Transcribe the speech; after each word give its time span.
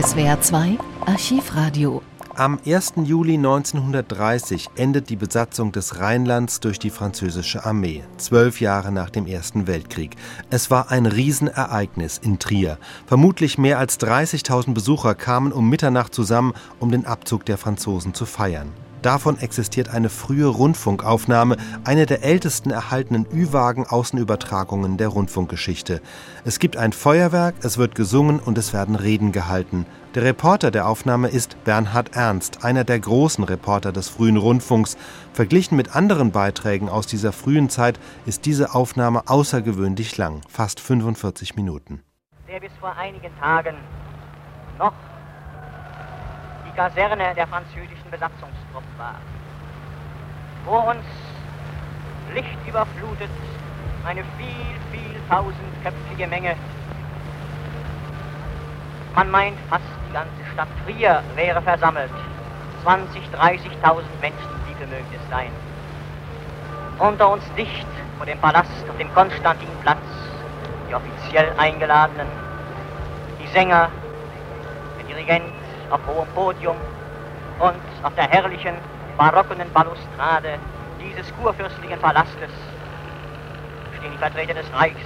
SWR 0.00 0.40
2 0.40 0.78
Archivradio. 1.06 2.02
Am 2.36 2.60
1. 2.64 2.92
Juli 3.02 3.34
1930 3.34 4.68
endet 4.76 5.10
die 5.10 5.16
Besatzung 5.16 5.72
des 5.72 5.98
Rheinlands 5.98 6.60
durch 6.60 6.78
die 6.78 6.90
französische 6.90 7.66
Armee, 7.66 8.04
zwölf 8.16 8.60
Jahre 8.60 8.92
nach 8.92 9.10
dem 9.10 9.26
Ersten 9.26 9.66
Weltkrieg. 9.66 10.14
Es 10.50 10.70
war 10.70 10.92
ein 10.92 11.06
Riesenereignis 11.06 12.18
in 12.18 12.38
Trier. 12.38 12.78
Vermutlich 13.06 13.58
mehr 13.58 13.80
als 13.80 13.98
30.000 13.98 14.72
Besucher 14.72 15.16
kamen 15.16 15.50
um 15.50 15.68
Mitternacht 15.68 16.14
zusammen, 16.14 16.52
um 16.78 16.92
den 16.92 17.04
Abzug 17.04 17.44
der 17.44 17.58
Franzosen 17.58 18.14
zu 18.14 18.24
feiern. 18.24 18.68
Davon 19.02 19.38
existiert 19.38 19.90
eine 19.90 20.08
frühe 20.08 20.46
Rundfunkaufnahme, 20.46 21.56
eine 21.84 22.04
der 22.04 22.24
ältesten 22.24 22.70
erhaltenen 22.70 23.26
Ü-Wagen-Außenübertragungen 23.32 24.96
der 24.96 25.08
Rundfunkgeschichte. 25.08 26.02
Es 26.44 26.58
gibt 26.58 26.76
ein 26.76 26.92
Feuerwerk, 26.92 27.54
es 27.62 27.78
wird 27.78 27.94
gesungen 27.94 28.40
und 28.40 28.58
es 28.58 28.72
werden 28.72 28.96
Reden 28.96 29.30
gehalten. 29.30 29.86
Der 30.16 30.24
Reporter 30.24 30.72
der 30.72 30.88
Aufnahme 30.88 31.28
ist 31.28 31.62
Bernhard 31.62 32.16
Ernst, 32.16 32.64
einer 32.64 32.82
der 32.82 32.98
großen 32.98 33.44
Reporter 33.44 33.92
des 33.92 34.08
frühen 34.08 34.36
Rundfunks. 34.36 34.96
Verglichen 35.32 35.76
mit 35.76 35.94
anderen 35.94 36.32
Beiträgen 36.32 36.88
aus 36.88 37.06
dieser 37.06 37.32
frühen 37.32 37.70
Zeit 37.70 38.00
ist 38.26 38.46
diese 38.46 38.74
Aufnahme 38.74 39.22
außergewöhnlich 39.28 40.16
lang, 40.16 40.40
fast 40.48 40.80
45 40.80 41.54
Minuten. 41.54 42.02
Der 42.48 42.58
bis 42.58 42.72
vor 42.80 42.96
einigen 42.96 43.30
Tagen 43.38 43.76
noch 44.76 44.92
die 46.66 46.76
Kaserne 46.76 47.34
der 47.36 47.46
französischen 47.46 48.10
Besatzungstruppen 48.78 48.98
war. 48.98 49.14
Vor 50.64 50.88
uns 50.88 51.04
lichtüberflutet 52.34 53.30
eine 54.06 54.22
viel, 54.36 54.74
viel 54.92 55.20
tausendköpfige 55.28 56.26
Menge. 56.26 56.54
Man 59.14 59.30
meint, 59.30 59.58
fast 59.68 59.84
die 60.08 60.12
ganze 60.12 60.44
Stadt 60.52 60.68
Trier 60.84 61.22
wäre 61.34 61.60
versammelt. 61.62 62.10
20, 62.84 63.22
30.000 63.34 64.02
Menschen, 64.20 64.48
wie 64.66 64.74
viel 64.74 64.86
mögen 64.86 65.06
es 65.12 65.30
sein. 65.30 65.50
Unter 66.98 67.30
uns 67.30 67.42
dicht 67.56 67.86
vor 68.16 68.26
dem 68.26 68.38
Palast 68.38 68.70
auf 68.88 68.96
dem 68.98 69.12
Konstantinplatz 69.14 69.98
die 70.88 70.94
offiziell 70.94 71.52
Eingeladenen, 71.58 72.26
die 73.42 73.46
Sänger, 73.48 73.90
der 74.98 75.04
Dirigent 75.06 75.52
auf 75.90 76.00
hohem 76.06 76.28
Podium 76.34 76.76
und 77.58 77.74
auf 78.02 78.14
der 78.14 78.28
herrlichen 78.28 78.74
barocken 79.16 79.58
Balustrade 79.74 80.58
dieses 81.00 81.32
kurfürstlichen 81.36 81.98
Palastes 82.00 82.50
stehen 83.98 84.12
die 84.12 84.18
Vertreter 84.18 84.54
des 84.54 84.72
Reichs, 84.72 84.96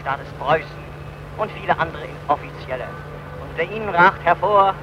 Staates 0.00 0.28
Preußen 0.38 0.66
und 1.38 1.50
viele 1.52 1.78
andere 1.78 2.04
Offizielle. 2.28 2.84
Unter 3.42 3.62
ihnen 3.72 3.88
ragt 3.88 4.24
hervor 4.24 4.74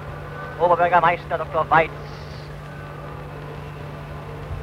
Oberbürgermeister 0.59 1.37
Dr. 1.37 1.69
Weitz, 1.69 1.91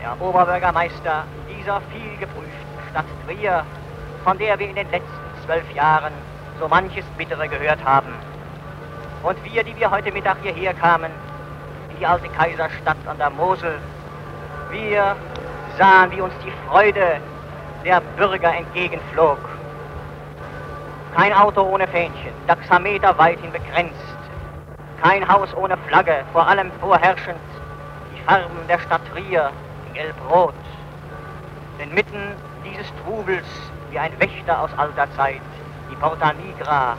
der 0.03 0.21
Oberbürgermeister 0.21 1.25
dieser 1.49 1.81
vielgeprüften 1.93 2.51
Stadt 2.91 3.07
Trier, 3.27 3.65
von 4.25 4.39
der 4.39 4.59
wir 4.59 4.69
in 4.69 4.75
den 4.75 4.91
letzten 4.91 5.45
zwölf 5.45 5.75
Jahren 5.75 6.13
so 6.61 6.69
manches 6.69 7.05
Bittere 7.17 7.49
gehört 7.49 7.83
haben. 7.85 8.13
Und 9.23 9.43
wir, 9.45 9.65
die 9.65 9.77
wir 9.77 9.91
heute 9.91 10.13
Mittag 10.13 10.37
hierher 10.43 10.75
kamen, 10.75 11.11
die 11.99 12.07
alte 12.07 12.29
Kaiserstadt 12.29 12.97
an 13.07 13.19
der 13.19 13.31
Mosel, 13.31 13.79
wir 14.71 15.17
sahen, 15.79 16.11
wie 16.11 16.21
uns 16.21 16.35
die 16.45 16.53
Freude 16.69 17.21
der 17.85 18.01
Bürger 18.17 18.55
entgegenflog. 18.55 19.39
Kein 21.15 21.33
Auto 21.33 21.63
ohne 21.63 21.87
Fähnchen, 21.87 22.33
Taxameter 22.47 23.17
weithin 23.17 23.51
begrenzt. 23.53 23.95
Kein 25.03 25.27
Haus 25.29 25.55
ohne 25.55 25.77
Flagge, 25.89 26.25
vor 26.33 26.47
allem 26.47 26.71
vorherrschend 26.81 27.39
die 28.15 28.23
Farben 28.23 28.67
der 28.69 28.79
Stadt 28.81 29.01
Trier 29.13 29.51
in 29.89 29.95
Gelb-Rot. 29.95 30.55
Denn 31.79 31.95
mitten 31.95 32.33
dieses 32.65 32.87
Trubels, 33.05 33.47
wie 33.91 33.99
ein 33.99 34.19
Wächter 34.19 34.61
aus 34.61 34.71
alter 34.77 35.11
Zeit, 35.17 35.41
die 35.91 35.97
Porta 35.97 36.33
Nigra, 36.33 36.97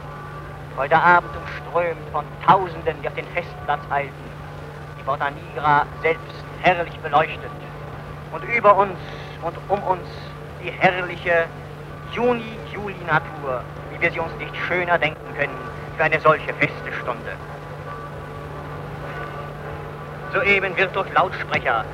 heute 0.78 0.98
Abend 0.98 1.32
umströmt 1.36 2.10
von 2.12 2.24
Tausenden, 2.46 3.02
die 3.02 3.08
auf 3.08 3.16
den 3.16 3.28
Festplatz 3.28 3.82
eilten, 3.90 4.27
Porta 5.08 5.30
Nigra 5.30 5.86
selbst 6.02 6.44
herrlich 6.62 7.00
beleuchtet. 7.00 7.50
Und 8.34 8.44
über 8.44 8.76
uns 8.76 9.00
und 9.42 9.56
um 9.70 9.82
uns 9.84 10.06
die 10.62 10.70
herrliche 10.70 11.46
Juni-Juli-Natur, 12.12 13.62
wie 13.90 14.02
wir 14.02 14.12
sie 14.12 14.20
uns 14.20 14.36
nicht 14.38 14.54
schöner 14.68 14.98
denken 14.98 15.34
können 15.38 15.56
für 15.96 16.04
eine 16.04 16.20
solche 16.20 16.54
feste 16.56 16.92
Stunde. 17.02 17.32
Soeben 20.34 20.76
wird 20.76 20.94
durch 20.94 21.12
Lautsprecher 21.14 21.86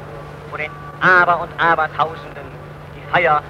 von 0.50 0.60
den 0.60 0.72
Aber- 1.00 1.42
und 1.42 1.52
Abertausenden 1.62 2.48
die 2.96 3.12
Feier, 3.12 3.44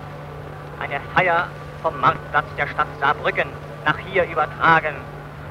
eine 0.81 0.99
Feier 1.15 1.47
vom 1.81 1.97
Marktplatz 2.01 2.47
der 2.57 2.67
Stadt 2.67 2.87
Saarbrücken 2.99 3.47
nach 3.85 3.97
hier 3.97 4.25
übertragen 4.25 4.95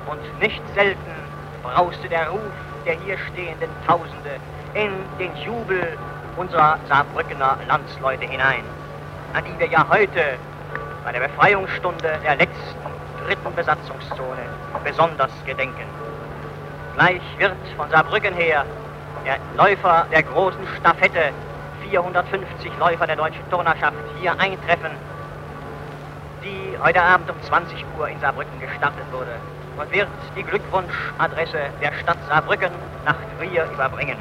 und 0.06 0.40
nicht 0.40 0.62
selten 0.74 1.22
brauste 1.62 2.08
der 2.08 2.28
Ruf 2.28 2.40
der 2.84 2.94
hier 2.94 3.16
stehenden 3.30 3.70
Tausende 3.86 4.36
in 4.74 4.90
den 5.18 5.30
Jubel 5.44 5.96
unserer 6.36 6.78
Saarbrückener 6.88 7.58
Landsleute 7.68 8.26
hinein, 8.26 8.64
an 9.34 9.44
die 9.44 9.58
wir 9.58 9.68
ja 9.68 9.86
heute 9.88 10.38
bei 11.04 11.12
der 11.12 11.20
Befreiungsstunde 11.20 12.18
der 12.24 12.36
letzten 12.36 12.92
dritten 13.26 13.54
Besatzungszone 13.54 14.42
besonders 14.84 15.30
gedenken. 15.46 15.86
Gleich 16.94 17.22
wird 17.38 17.52
von 17.76 17.88
Saarbrücken 17.90 18.34
her 18.34 18.64
der 19.24 19.38
Läufer 19.56 20.06
der 20.10 20.22
großen 20.22 20.66
Staffette, 20.78 21.30
450 21.88 22.72
Läufer 22.78 23.06
der 23.06 23.16
deutschen 23.16 23.48
Turnerschaft, 23.50 23.96
hier 24.20 24.32
eintreffen, 24.32 24.90
die 26.42 26.76
heute 26.82 27.00
Abend 27.00 27.30
um 27.30 27.36
20 27.42 27.84
Uhr 27.98 28.08
in 28.08 28.18
Saarbrücken 28.20 28.60
gestartet 28.60 29.04
wurde 29.12 29.36
und 29.78 29.92
wird 29.92 30.08
die 30.36 30.42
Glückwunschadresse 30.42 31.70
der 31.80 31.92
Stadt 32.00 32.18
Saarbrücken 32.28 32.70
nach 33.04 33.16
Trier 33.38 33.66
überbringen. 33.72 34.16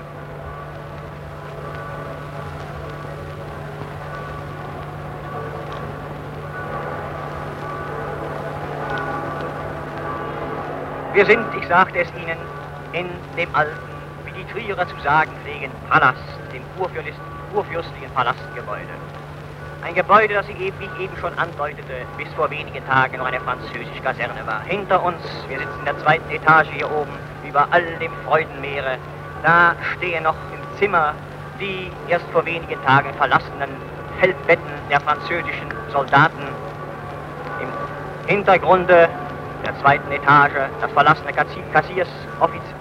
Wir 11.14 11.26
sind, 11.26 11.46
ich 11.60 11.68
sagte 11.68 12.00
es 12.00 12.08
Ihnen, 12.16 12.38
in 12.94 13.10
dem 13.38 13.54
alten, 13.54 13.78
wie 14.26 14.32
die 14.32 14.46
Trierer 14.46 14.88
zu 14.88 14.98
sagen 15.04 15.32
pflegen, 15.44 15.70
Palast, 15.90 16.20
dem 16.54 16.64
kurfürstlichen 16.78 18.12
Palastgebäude. 18.14 19.21
Ein 19.84 19.96
Gebäude, 19.96 20.36
das, 20.36 20.48
wie 20.48 20.54
ich 20.54 21.00
eben 21.00 21.18
schon 21.18 21.34
andeutete, 21.40 22.06
bis 22.18 22.28
vor 22.36 22.50
wenigen 22.52 22.86
Tagen 22.86 23.18
noch 23.18 23.26
eine 23.26 23.40
französische 23.40 24.02
Kaserne 24.04 24.46
war. 24.46 24.62
Hinter 24.66 25.04
uns, 25.04 25.20
wir 25.50 25.58
sitzen 25.58 25.80
in 25.80 25.86
der 25.86 25.98
zweiten 26.00 26.30
Etage 26.30 26.68
hier 26.76 26.86
oben, 26.92 27.12
über 27.48 27.68
all 27.72 27.84
dem 28.00 28.12
Freudenmeere, 28.26 28.98
da 29.44 29.76
stehen 29.96 30.24
noch 30.24 30.36
im 30.54 30.78
Zimmer 30.78 31.14
die 31.60 31.92
erst 32.10 32.26
vor 32.32 32.46
wenigen 32.46 32.82
Tagen 32.86 33.14
verlassenen 33.16 33.70
Feldbetten 34.20 34.72
der 34.90 35.00
französischen 35.02 35.68
Soldaten. 35.92 36.48
Im 37.62 37.70
Hintergrunde 38.28 39.10
der 39.66 39.80
zweiten 39.82 40.12
Etage 40.12 40.70
das 40.80 40.92
verlassene 40.92 41.34
Kassiers, 41.34 42.08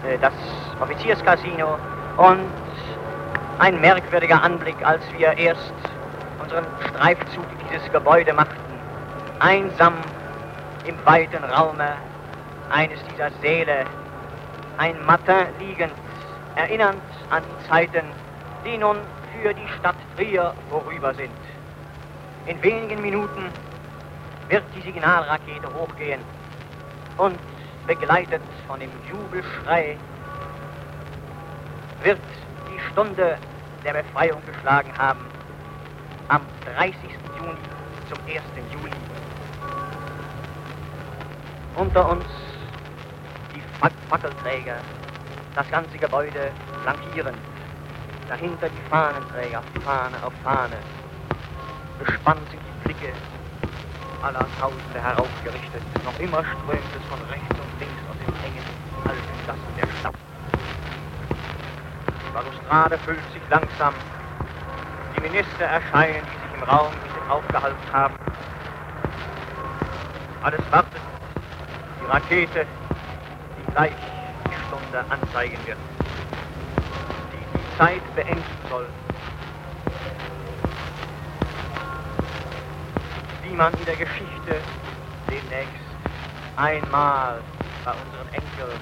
äh, 0.07 0.19
das 0.21 0.33
Offizierscasino 0.81 1.79
und 2.19 2.41
ein 3.59 3.81
merkwürdiger 3.81 4.43
Anblick, 4.43 4.77
als 4.85 5.03
wir 5.17 5.37
erst 5.37 5.73
unseren 6.43 6.65
Streifzug 6.89 7.45
dieses 7.71 7.91
Gebäude 7.93 8.33
machten. 8.33 8.55
Einsam 9.39 9.95
im 10.87 10.95
weiten 11.05 11.43
Raume 11.45 11.93
eines 12.71 12.99
dieser 13.13 13.31
Säle, 13.43 13.85
ein 14.79 14.95
Matin 15.05 15.47
liegend, 15.59 15.93
erinnernd 16.57 17.03
an 17.31 17.43
die 17.43 17.69
Zeiten, 17.69 18.05
die 18.65 18.79
nun 18.79 18.97
für 19.33 19.55
die 19.55 19.69
Stadt 19.79 19.97
Trier 20.17 20.55
vorüber 20.71 21.15
sind. 21.15 21.31
In 22.47 22.63
wenigen 22.63 23.01
Minuten 23.01 23.51
wird 24.49 24.65
die 24.75 24.81
Signalrakete 24.83 25.69
hochgehen 25.75 26.21
und 27.17 27.39
begleitet 27.87 28.43
von 28.67 28.81
dem 28.81 28.91
Jubelschrei 29.11 29.97
wird 32.03 32.19
die 32.73 32.81
Stunde 32.91 33.37
der 33.85 33.93
Befreiung 33.93 34.41
geschlagen 34.47 34.91
haben 34.99 35.30
am 36.31 36.43
30. 36.65 36.95
Juni 37.37 37.59
zum 38.09 38.19
1. 38.25 38.41
Juli. 38.73 38.93
Unter 41.75 42.09
uns 42.09 42.25
die 43.53 43.61
Fackelträger, 44.09 44.77
das 45.57 45.69
ganze 45.71 45.99
Gebäude 45.99 46.53
flankierend, 46.83 47.37
dahinter 48.29 48.69
die 48.69 48.89
Fahnenträger, 48.89 49.61
Fahne 49.85 50.17
auf 50.25 50.33
Fahne. 50.45 50.77
Gespannt 51.99 52.49
sind 52.51 52.63
die 52.63 52.85
Blicke 52.85 53.13
aller 54.23 54.47
Tausende 54.61 55.03
heraufgerichtet, 55.03 55.83
noch 56.05 56.19
immer 56.21 56.45
strömt 56.45 56.93
es 56.97 57.07
von 57.09 57.19
rechts 57.29 57.59
und 57.59 57.81
links 57.81 58.03
aus 58.09 58.17
den 58.19 58.35
engen, 58.47 58.67
alten 59.05 59.47
Gassen 59.49 59.75
der 59.77 59.89
Stadt. 59.99 60.15
Die 62.25 62.33
Balustrade 62.33 62.99
füllt 62.99 63.33
sich 63.33 63.43
langsam 63.51 63.95
die 65.21 65.29
Minister 65.29 65.65
erscheinen, 65.65 66.23
die 66.25 66.47
sich 66.47 66.55
im 66.55 66.63
Raum 66.63 66.93
aufgehalten 67.29 67.93
haben. 67.93 68.15
Alles 70.43 70.61
wartet. 70.71 71.01
Die 72.01 72.07
Rakete, 72.07 72.67
die 73.59 73.73
gleich 73.73 73.93
die 74.47 74.67
Stunde 74.67 75.05
anzeigen 75.11 75.59
wird. 75.67 75.77
Die 77.33 77.59
die 77.59 77.79
Zeit 77.79 78.15
beenden 78.15 78.43
soll. 78.71 78.87
Wie 83.43 83.55
man 83.55 83.75
in 83.75 83.85
der 83.85 83.97
Geschichte 83.97 84.63
demnächst 85.29 85.91
einmal 86.57 87.43
bei 87.85 87.93
unseren 87.93 88.29
Enkeln 88.33 88.81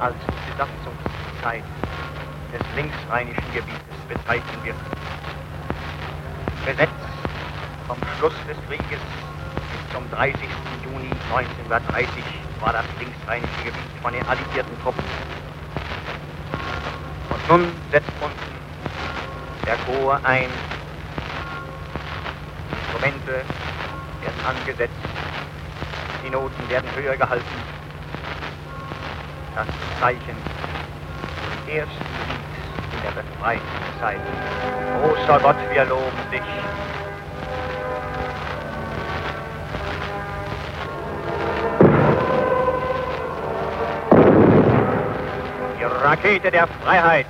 als 0.00 0.16
Besatzungszeit 0.50 1.64
des 2.52 2.76
linksrheinischen 2.76 3.54
Gebietes 3.54 3.96
bezeichnen 4.06 4.62
wird. 4.62 4.76
Besetzt 6.66 6.90
vom 7.86 7.96
Schluss 8.18 8.32
des 8.48 8.56
Krieges 8.66 8.98
bis 9.70 9.92
zum 9.92 10.02
30. 10.10 10.34
Juni 10.82 11.14
1930 11.30 12.24
war 12.60 12.72
das 12.72 12.84
linksrheinische 12.98 13.62
Gebiet 13.62 14.02
von 14.02 14.12
den 14.12 14.26
alliierten 14.26 14.82
Truppen. 14.82 15.04
Und 17.32 17.48
nun 17.48 17.72
setzt 17.92 18.10
unten 18.20 18.56
der 19.64 19.76
Chor 19.86 20.18
ein. 20.24 20.50
Instrumente 22.82 23.44
werden 24.22 24.44
angesetzt. 24.44 24.92
Die 26.24 26.30
Noten 26.30 26.68
werden 26.68 26.90
höher 26.96 27.16
gehalten. 27.16 27.62
Das 29.54 29.66
Zeichen 30.00 30.36
des 31.68 32.05
ersten 33.16 33.22
Lieds 33.22 33.22
in 33.22 33.22
der 33.22 33.22
Befreiungszeit. 33.22 34.20
Großer 35.02 35.40
Gott, 35.40 35.56
wir 35.72 35.84
loben 35.84 36.30
dich. 36.30 36.40
Rakete 46.02 46.50
der 46.52 46.68
Freiheit. 46.84 47.26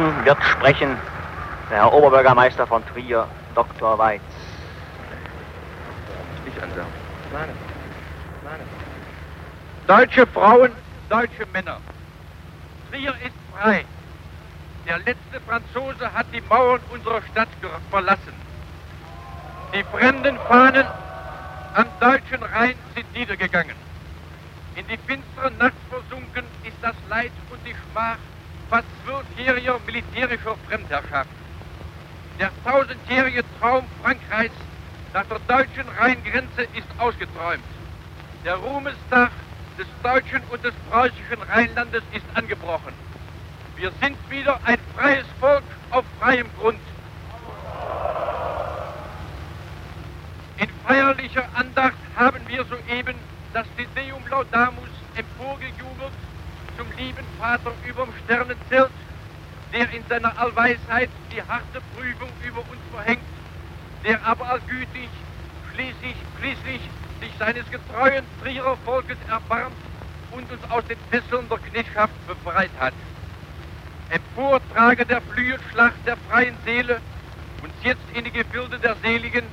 Nun 0.00 0.24
wird 0.24 0.42
sprechen 0.44 0.96
Der 1.70 1.78
Herr 1.78 1.92
Oberbürgermeister 1.92 2.66
von 2.66 2.84
Trier, 2.86 3.28
Dr. 3.54 3.98
Weiz. 3.98 4.20
Nicht 6.44 6.62
ansagen. 6.62 6.92
Nein. 7.32 7.48
Nein. 8.44 8.60
Deutsche 9.86 10.26
Frauen, 10.26 10.72
deutsche 11.08 11.46
Männer. 11.52 11.78
Trier 12.90 13.14
ist 13.24 13.36
frei. 13.52 13.84
Der 14.86 14.98
letzte 14.98 15.40
Franzose 15.46 16.12
hat 16.12 16.26
die 16.32 16.42
Mauern 16.42 16.80
unserer 16.92 17.22
Stadt 17.30 17.48
verlassen. 17.90 18.34
Die 19.72 19.84
fremden 19.84 20.38
Fahnen 20.48 20.86
am 21.74 21.86
deutschen 22.00 22.42
Rhein 22.42 22.74
sind 22.94 23.12
niedergegangen. 23.14 23.76
In 24.76 24.86
die 24.86 24.98
finstere 25.06 25.50
Nacht 25.52 25.74
versunken 25.88 26.44
ist 26.64 26.76
das 26.82 26.94
Leid 27.08 27.32
und 27.50 27.60
die 27.64 27.74
Schmach 27.74 28.18
fast 28.70 28.86
zwölfjähriger 29.04 29.78
militärischer 29.86 30.56
Fremdherrschaft. 30.68 31.30
Der 32.38 32.50
tausendjährige 32.64 33.44
Traum 33.60 33.84
Frankreichs 34.02 34.54
nach 35.12 35.24
der 35.26 35.38
deutschen 35.46 35.88
Rheingrenze 35.98 36.62
ist 36.74 36.88
ausgeträumt. 36.98 37.62
Der 38.44 38.56
Ruhmestag 38.56 39.30
des 39.78 39.86
deutschen 40.02 40.42
und 40.50 40.64
des 40.64 40.74
preußischen 40.90 41.42
Rheinlandes 41.48 42.02
ist 42.12 42.26
angebrochen. 42.34 42.92
Wir 43.76 43.90
sind 44.00 44.16
wieder 44.30 44.58
ein 44.64 44.78
freies 44.96 45.26
Volk 45.40 45.64
auf 45.90 46.04
freiem 46.20 46.48
Grund. 46.58 46.78
In 50.58 50.68
feierlicher 50.86 51.48
Andacht 51.54 51.98
haben 52.16 52.40
wir 52.46 52.64
soeben 52.64 53.16
das 53.52 53.66
Deum 53.94 54.22
Laudamus 54.28 54.88
emporgejubelt 55.16 56.12
zum 56.76 56.86
lieben 56.96 57.24
Vater 57.54 57.72
überm 57.88 58.08
Sternenzelt, 58.24 58.90
der 59.72 59.92
in 59.92 60.02
seiner 60.08 60.36
Allweisheit 60.36 61.08
die 61.30 61.40
harte 61.40 61.80
Prüfung 61.94 62.28
über 62.44 62.58
uns 62.58 62.80
verhängt, 62.92 63.22
der 64.04 64.18
aber 64.26 64.48
allgütig, 64.48 65.08
schließlich, 65.72 66.16
schließlich 66.40 66.80
sich 67.20 67.30
seines 67.38 67.64
getreuen 67.70 68.24
Trierer 68.42 68.76
Volkes 68.78 69.18
erbarmt 69.28 69.76
und 70.32 70.50
uns 70.50 70.68
aus 70.68 70.84
den 70.86 70.98
Fesseln 71.12 71.48
der 71.48 71.58
Knechtschaft 71.58 72.26
befreit 72.26 72.70
hat. 72.80 72.94
Emportrage 74.10 75.06
der 75.06 75.20
Flügelschlacht 75.20 76.04
der 76.06 76.16
freien 76.28 76.56
Seele 76.64 77.00
uns 77.62 77.72
jetzt 77.84 78.02
in 78.14 78.24
die 78.24 78.32
Gefilde 78.32 78.80
der 78.80 78.96
Seligen, 78.96 79.44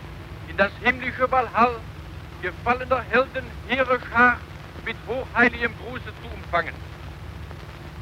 in 0.50 0.58
das 0.58 0.72
himmlische 0.82 1.30
Valhall, 1.30 1.76
gefallener 2.42 3.04
Helden 3.12 3.46
Heereschar 3.68 4.38
mit 4.86 4.96
hochheiligem 5.08 5.72
Gruße 5.86 6.06
zu 6.06 6.36
umfangen. 6.36 6.91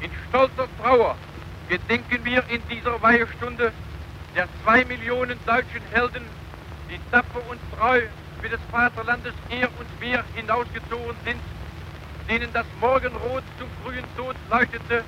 In 0.00 0.10
stolzer 0.28 0.66
Trauer 0.80 1.14
gedenken 1.68 2.24
wir 2.24 2.42
in 2.48 2.62
dieser 2.70 3.00
Weihestunde 3.02 3.72
der 4.34 4.48
zwei 4.62 4.84
Millionen 4.86 5.38
deutschen 5.46 5.82
Helden, 5.92 6.22
die 6.88 6.98
tapfer 7.10 7.42
und 7.50 7.60
treu 7.76 8.00
für 8.40 8.48
des 8.48 8.60
Vaterlandes 8.70 9.34
Ehr 9.50 9.68
und 9.78 10.00
Wehr 10.00 10.24
hinausgezogen 10.34 11.16
sind, 11.24 11.40
denen 12.30 12.50
das 12.52 12.64
Morgenrot 12.80 13.42
zum 13.58 13.68
frühen 13.84 14.04
Tod 14.16 14.36
leuchtete, 14.50 15.04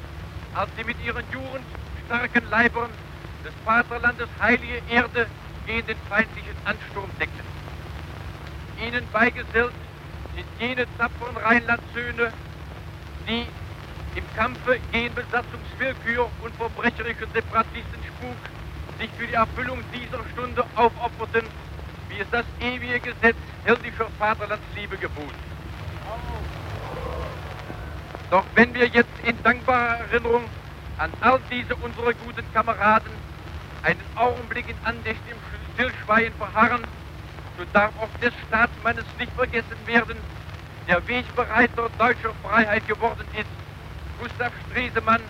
als 0.54 0.68
sie 0.76 0.84
mit 0.84 0.96
ihren 1.06 1.25
Juren 1.32 1.62
starken 2.06 2.50
Leibern 2.50 2.90
des 3.44 3.52
Vaterlandes 3.64 4.28
heilige 4.40 4.82
Erde 4.90 5.26
gegen 5.66 5.87
den 5.87 5.96
feindlichen 6.08 6.56
Ansturm 6.64 7.08
deckten. 7.18 7.46
Ihnen 8.87 9.06
beigesellt 9.12 9.72
sind 10.34 10.46
jene 10.61 10.87
tapferen 10.99 11.37
Rheinlandsöhne, 11.37 12.32
die 13.28 13.46
im 14.14 14.25
Kampfe 14.37 14.78
gegen 14.92 15.14
Besatzungswillkür 15.14 16.28
und 16.42 16.54
verbrecherischen 16.57 17.26
Separatistenspuk 17.33 18.37
sich 18.99 19.11
für 19.16 19.26
die 19.26 19.35
Erfüllung 19.35 19.78
dieser 19.92 20.21
Stunde 20.33 20.64
aufopferten, 20.76 21.49
wie 22.09 22.19
es 22.21 22.26
das 22.31 22.45
ewige 22.61 23.00
Gesetz 23.00 23.37
heldischer 23.64 24.09
Vaterlandsliebe 24.19 24.97
gebot. 24.97 25.35
Doch 28.31 28.45
wenn 28.54 28.75
wir 28.75 28.87
jetzt 28.87 29.11
in 29.25 29.40
dankbarer 29.42 30.00
Erinnerung 30.11 30.45
an 30.99 31.11
all 31.21 31.40
diese 31.50 31.75
unsere 31.76 32.14
guten 32.14 32.45
Kameraden 32.52 33.11
einen 33.83 34.00
Augenblick 34.14 34.69
in 34.69 34.76
andächtigem 34.85 35.38
Stillschweigen 35.75 36.33
verharren, 36.35 36.83
so 37.59 37.64
darf 37.73 37.92
auch 38.00 38.21
des 38.21 38.33
Staatsmannes 38.49 39.04
nicht 39.19 39.33
vergessen 39.33 39.76
werden, 39.87 40.16
der 40.88 41.07
Wegbereiter 41.07 41.90
deutscher 41.99 42.33
Freiheit 42.42 42.87
geworden 42.88 43.25
ist, 43.38 43.62
Gustav 44.23 44.52
Stresemann, 44.71 45.21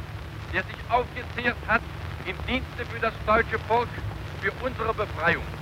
der 0.53 0.63
sich 0.65 0.77
aufgezehrt 0.91 1.57
hat 1.67 1.81
im 2.27 2.37
Dienste 2.47 2.85
für 2.85 3.01
das 3.01 3.15
deutsche 3.25 3.59
Volk, 3.61 3.89
für 4.43 4.53
unsere 4.63 4.93
Befreiung. 4.93 5.62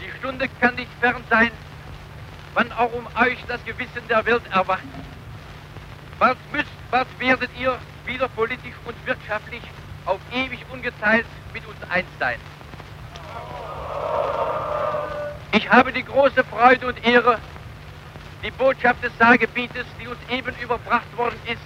Die 0.00 0.10
Stunde 0.18 0.48
kann 0.60 0.74
nicht 0.74 0.90
fern 1.00 1.22
sein, 1.28 1.50
wann 2.54 2.70
auch 2.72 2.92
um 2.92 3.06
euch 3.20 3.38
das 3.46 3.64
Gewissen 3.64 4.06
der 4.08 4.24
Welt 4.26 4.42
erwacht. 4.52 4.82
Bald 6.18 6.38
müsst, 6.52 6.90
bald 6.90 7.06
werdet 7.18 7.50
ihr 7.58 7.78
wieder 8.06 8.28
politisch 8.28 8.74
und 8.84 8.94
wirtschaftlich 9.06 9.62
auf 10.06 10.20
ewig 10.32 10.64
ungeteilt 10.72 11.26
mit 11.52 11.66
uns 11.66 11.76
eins 11.90 12.08
sein. 12.18 12.38
Ich 15.52 15.68
habe 15.70 15.92
die 15.92 16.04
große 16.04 16.44
Freude 16.44 16.86
und 16.86 17.04
Ehre, 17.04 17.38
die 18.44 18.50
Botschaft 18.50 19.02
des 19.02 19.16
Saargebietes, 19.18 19.86
die 20.00 20.06
uns 20.06 20.18
eben 20.30 20.54
überbracht 20.62 21.16
worden 21.16 21.38
ist, 21.46 21.60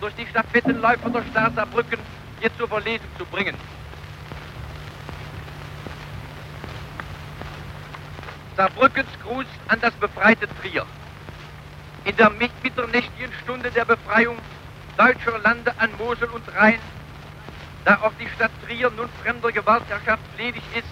durch 0.00 0.14
die 0.14 0.26
Stafettenläufer 0.26 1.10
der 1.10 1.22
Stadt 1.30 1.54
Saarbrücken 1.54 1.98
hier 2.40 2.50
zur 2.56 2.68
Verlesung 2.68 3.06
zu 3.18 3.24
bringen. 3.26 3.56
Saarbrückens 8.56 9.08
Gruß 9.22 9.46
an 9.68 9.80
das 9.80 9.94
befreite 9.94 10.46
Trier. 10.60 10.84
In 12.04 12.16
der 12.16 12.30
mitternächtigen 12.30 13.32
Stunde 13.42 13.70
der 13.70 13.84
Befreiung 13.84 14.36
deutscher 14.98 15.38
Lande 15.38 15.72
an 15.78 15.90
Mosel 15.98 16.28
und 16.28 16.42
Rhein, 16.54 16.80
da 17.84 17.98
auch 18.02 18.12
die 18.20 18.28
Stadt 18.28 18.50
Trier 18.66 18.90
nun 18.90 19.08
fremder 19.22 19.52
Gewaltherrschaft 19.52 20.22
ledig 20.36 20.62
ist, 20.76 20.88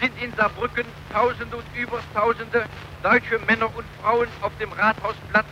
sind 0.00 0.12
in 0.22 0.32
Saarbrücken 0.36 0.86
Tausende 1.12 1.56
und 1.56 1.66
über 1.76 2.00
Tausende 2.14 2.64
deutsche 3.02 3.38
Männer 3.46 3.66
und 3.76 3.84
Frauen 4.02 4.28
auf 4.40 4.52
dem 4.58 4.72
Rathausplatz 4.72 5.46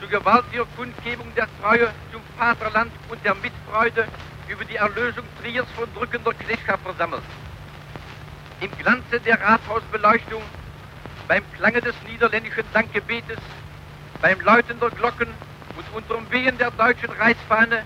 zur 0.00 0.08
gewaltiger 0.08 0.64
Kundgebung 0.76 1.26
der 1.36 1.48
Treue 1.60 1.88
zum 2.12 2.22
Vaterland 2.38 2.92
und 3.10 3.24
der 3.24 3.34
Mitfreude 3.36 4.08
über 4.48 4.64
die 4.64 4.76
Erlösung 4.76 5.24
Triers 5.42 5.68
von 5.76 5.86
drückender 5.94 6.32
Knechtschaft 6.32 6.82
versammelt. 6.82 7.22
Im 8.60 8.70
Glanze 8.78 9.18
der 9.20 9.40
Rathausbeleuchtung, 9.40 10.42
beim 11.28 11.42
Klange 11.56 11.80
des 11.80 11.94
niederländischen 12.10 12.64
Dankgebetes, 12.74 13.38
beim 14.20 14.38
Läuten 14.40 14.78
der 14.78 14.90
Glocken 14.90 15.28
und 15.76 15.96
unterm 15.96 16.30
Wehen 16.30 16.58
der 16.58 16.70
deutschen 16.72 17.10
Reichsfahne 17.12 17.82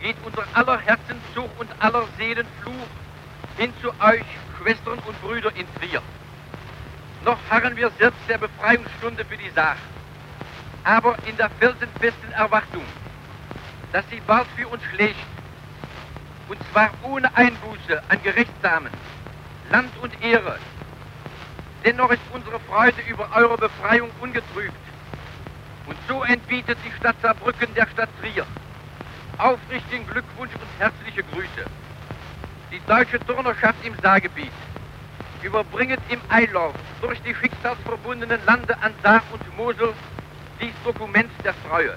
geht 0.00 0.16
unser 0.24 0.44
aller 0.52 0.78
Herzenszug 0.78 1.48
und 1.58 1.68
aller 1.80 2.06
Seelenfluch 2.16 2.86
hin 3.58 3.72
zu 3.82 3.88
euch, 4.04 4.24
Schwestern 4.58 4.98
und 5.00 5.20
Brüder 5.22 5.50
in 5.56 5.66
Trier. 5.80 6.02
Noch 7.24 7.38
harren 7.50 7.74
wir 7.76 7.90
selbst 7.98 8.20
der 8.28 8.38
Befreiungsstunde 8.38 9.24
für 9.24 9.36
die 9.36 9.50
Sache, 9.50 9.78
aber 10.84 11.16
in 11.26 11.36
der 11.36 11.50
felsenfesten 11.58 12.32
Erwartung, 12.32 12.84
dass 13.92 14.04
sie 14.10 14.20
bald 14.26 14.46
für 14.56 14.68
uns 14.68 14.82
schlägt, 14.84 15.16
und 16.48 16.58
zwar 16.70 16.90
ohne 17.02 17.34
Einbuße 17.34 18.02
an 18.08 18.22
Gerechtssamen, 18.22 18.92
Land 19.74 19.90
und 20.02 20.12
Ehre. 20.22 20.56
Dennoch 21.84 22.08
ist 22.12 22.22
unsere 22.32 22.60
Freude 22.60 23.00
über 23.08 23.28
eure 23.34 23.58
Befreiung 23.58 24.08
ungetrübt. 24.20 24.84
Und 25.86 25.96
so 26.06 26.22
entbietet 26.22 26.78
die 26.86 26.92
Stadt 26.96 27.16
Saarbrücken 27.20 27.74
der 27.74 27.88
Stadt 27.88 28.08
Trier 28.20 28.46
aufrichtigen 29.38 30.06
Glückwunsch 30.06 30.52
und 30.54 30.70
herzliche 30.78 31.24
Grüße. 31.24 31.64
Die 32.70 32.80
deutsche 32.86 33.18
Turnerschaft 33.26 33.84
im 33.84 33.96
Saargebiet 34.00 34.52
überbringet 35.42 35.98
im 36.08 36.20
Eilauf 36.28 36.74
durch 37.02 37.20
die 37.22 37.34
schicksalsverbundenen 37.34 38.38
Lande 38.46 38.80
an 38.80 38.94
Saar 39.02 39.24
und 39.32 39.56
Mosel 39.56 39.92
dies 40.60 40.74
Dokument 40.84 41.32
der 41.42 41.54
Treue. 41.68 41.96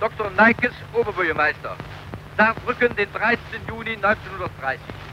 Dr. 0.00 0.30
Neikes, 0.30 0.72
Oberbürgermeister. 0.94 1.76
Saarbrücken, 2.38 2.96
den 2.96 3.12
13. 3.12 3.38
Juni 3.68 3.96
1930. 3.96 5.03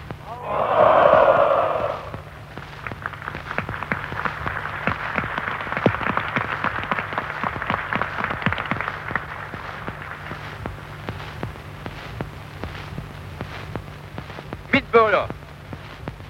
Mitbürger, 14.72 15.28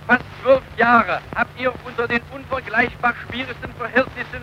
fast 0.08 0.24
zwölf 0.42 0.64
Jahre 0.78 1.20
habt 1.36 1.60
ihr 1.60 1.74
unter 1.86 2.08
den 2.08 2.22
unvergleichbar 2.34 3.14
schwierigsten 3.28 3.74
Verhältnissen 3.74 4.42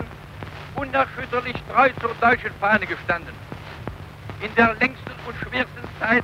unerschütterlich 0.75 1.55
treu 1.71 1.89
zur 2.01 2.13
deutschen 2.21 2.51
Fahne 2.59 2.85
gestanden. 2.85 3.33
In 4.41 4.53
der 4.55 4.73
längsten 4.75 5.11
und 5.27 5.35
schwersten 5.37 5.87
Zeit 5.99 6.23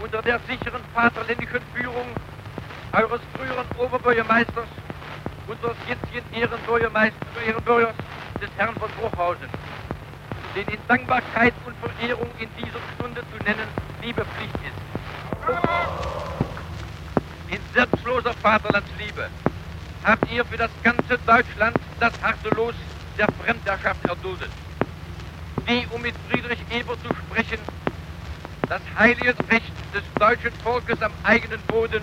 unter 0.00 0.22
der 0.22 0.38
sicheren 0.48 0.82
vaterländischen 0.94 1.60
Führung 1.74 2.06
eures 2.96 3.20
früheren 3.36 3.66
Oberbürgermeisters, 3.78 4.68
unseres 5.48 5.76
jetzigen 5.86 6.40
Ehrenbürgermeisters, 6.40 7.20
Ehrenbürgers 7.46 7.94
des 8.40 8.48
Herrn 8.56 8.74
von 8.76 8.88
Bruchhausen, 8.92 9.48
den 10.54 10.66
in 10.68 10.80
Dankbarkeit 10.88 11.52
und 11.66 11.76
Verehrung 11.76 12.28
in 12.40 12.48
dieser 12.56 12.80
Stunde 12.94 13.20
zu 13.20 13.36
nennen, 13.44 13.68
liebe 14.02 14.24
Pflicht 14.24 14.54
ist. 14.64 14.80
In 17.52 17.60
selbstloser 17.74 18.32
Vaterlandsliebe 18.42 19.28
habt 20.02 20.32
ihr 20.32 20.44
für 20.46 20.56
das 20.56 20.70
ganze 20.82 21.18
Deutschland 21.26 21.76
das 22.00 22.12
harte 22.22 22.48
Los 22.56 22.74
der 23.18 23.26
Fremdherrschaft 23.44 24.08
erduldet, 24.08 24.50
die, 25.68 25.86
um 25.92 26.00
mit 26.00 26.14
Friedrich 26.30 26.60
Eber 26.72 26.94
zu 27.02 27.14
sprechen, 27.14 27.60
das 28.70 28.80
heilige 28.98 29.34
Recht 29.50 29.72
des 29.94 30.02
deutschen 30.18 30.52
Volkes 30.64 31.00
am 31.02 31.12
eigenen 31.24 31.60
Boden, 31.68 32.02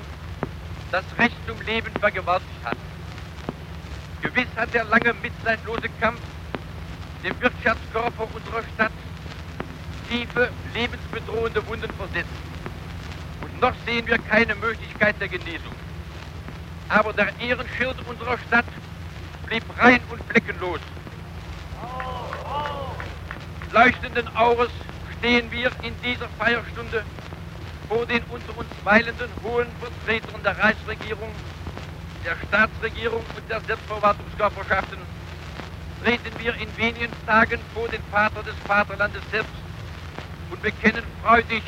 das 0.93 1.03
Recht 1.17 1.36
zum 1.47 1.60
Leben 1.62 1.91
vergewaltigt 1.99 2.63
hat. 2.63 2.77
Gewiss 4.21 4.47
hat 4.56 4.71
der 4.75 4.84
lange 4.84 5.15
mitleidlose 5.23 5.89
Kampf 5.99 6.21
dem 7.23 7.34
Wirtschaftskörper 7.41 8.27
unserer 8.32 8.63
Stadt 8.75 8.91
tiefe, 10.08 10.49
lebensbedrohende 10.75 11.65
Wunden 11.65 11.91
versetzt. 11.93 12.29
Und 13.41 13.60
noch 13.60 13.73
sehen 13.88 14.06
wir 14.06 14.19
keine 14.19 14.53
Möglichkeit 14.53 15.19
der 15.19 15.29
Genesung. 15.29 15.73
Aber 16.89 17.12
der 17.12 17.29
Ehrenschild 17.39 17.95
unserer 18.08 18.38
Stadt 18.47 18.65
blieb 19.47 19.63
rein 19.79 19.99
und 20.12 20.21
fleckenlos. 20.29 20.79
Leuchtenden 23.71 24.27
Aures 24.36 24.69
stehen 25.17 25.51
wir 25.51 25.71
in 25.82 25.95
dieser 26.03 26.29
Feierstunde 26.38 27.03
vor 27.93 28.06
den 28.08 28.23
unter 28.29 28.58
uns 28.58 28.69
weilenden 28.84 29.29
hohen 29.43 29.67
Vertretern 29.79 30.41
der 30.43 30.58
Reichsregierung, 30.58 31.29
der 32.25 32.36
Staatsregierung 32.47 33.23
und 33.36 33.49
der 33.49 33.62
Selbstverwaltungskörperschaften, 33.62 34.97
treten 36.03 36.32
wir 36.39 36.56
in 36.56 36.75
wenigen 36.77 37.13
Tagen 37.27 37.60
vor 37.75 37.88
den 37.89 38.01
Vater 38.10 38.41
des 38.41 38.56
Vaterlandes 38.65 39.21
selbst 39.32 39.53
und 40.49 40.62
bekennen 40.63 41.03
freudig, 41.23 41.62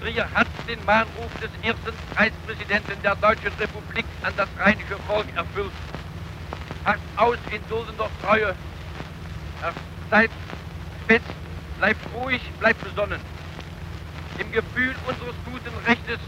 Trier 0.00 0.26
hat 0.32 0.46
den 0.68 0.82
Mahnruf 0.86 1.30
des 1.42 1.50
ersten 1.62 1.92
Reichspräsidenten 2.16 3.02
der 3.02 3.16
Deutschen 3.16 3.52
Republik 3.58 4.06
an 4.22 4.32
das 4.36 4.48
rheinische 4.58 4.96
Volk 5.08 5.26
erfüllt. 5.34 5.72
Hart 6.84 7.00
aus 7.16 7.36
in 7.50 7.60
duldender 7.68 8.08
Treue. 8.22 8.54
Seid 10.08 10.30
fest, 11.08 11.24
bleibt 11.78 12.00
ruhig, 12.14 12.40
bleibt 12.60 12.82
besonnen. 12.84 13.37
Im 14.38 14.52
Gefühl 14.52 14.94
unseres 15.06 15.34
guten 15.44 15.76
Rechtes 15.86 16.18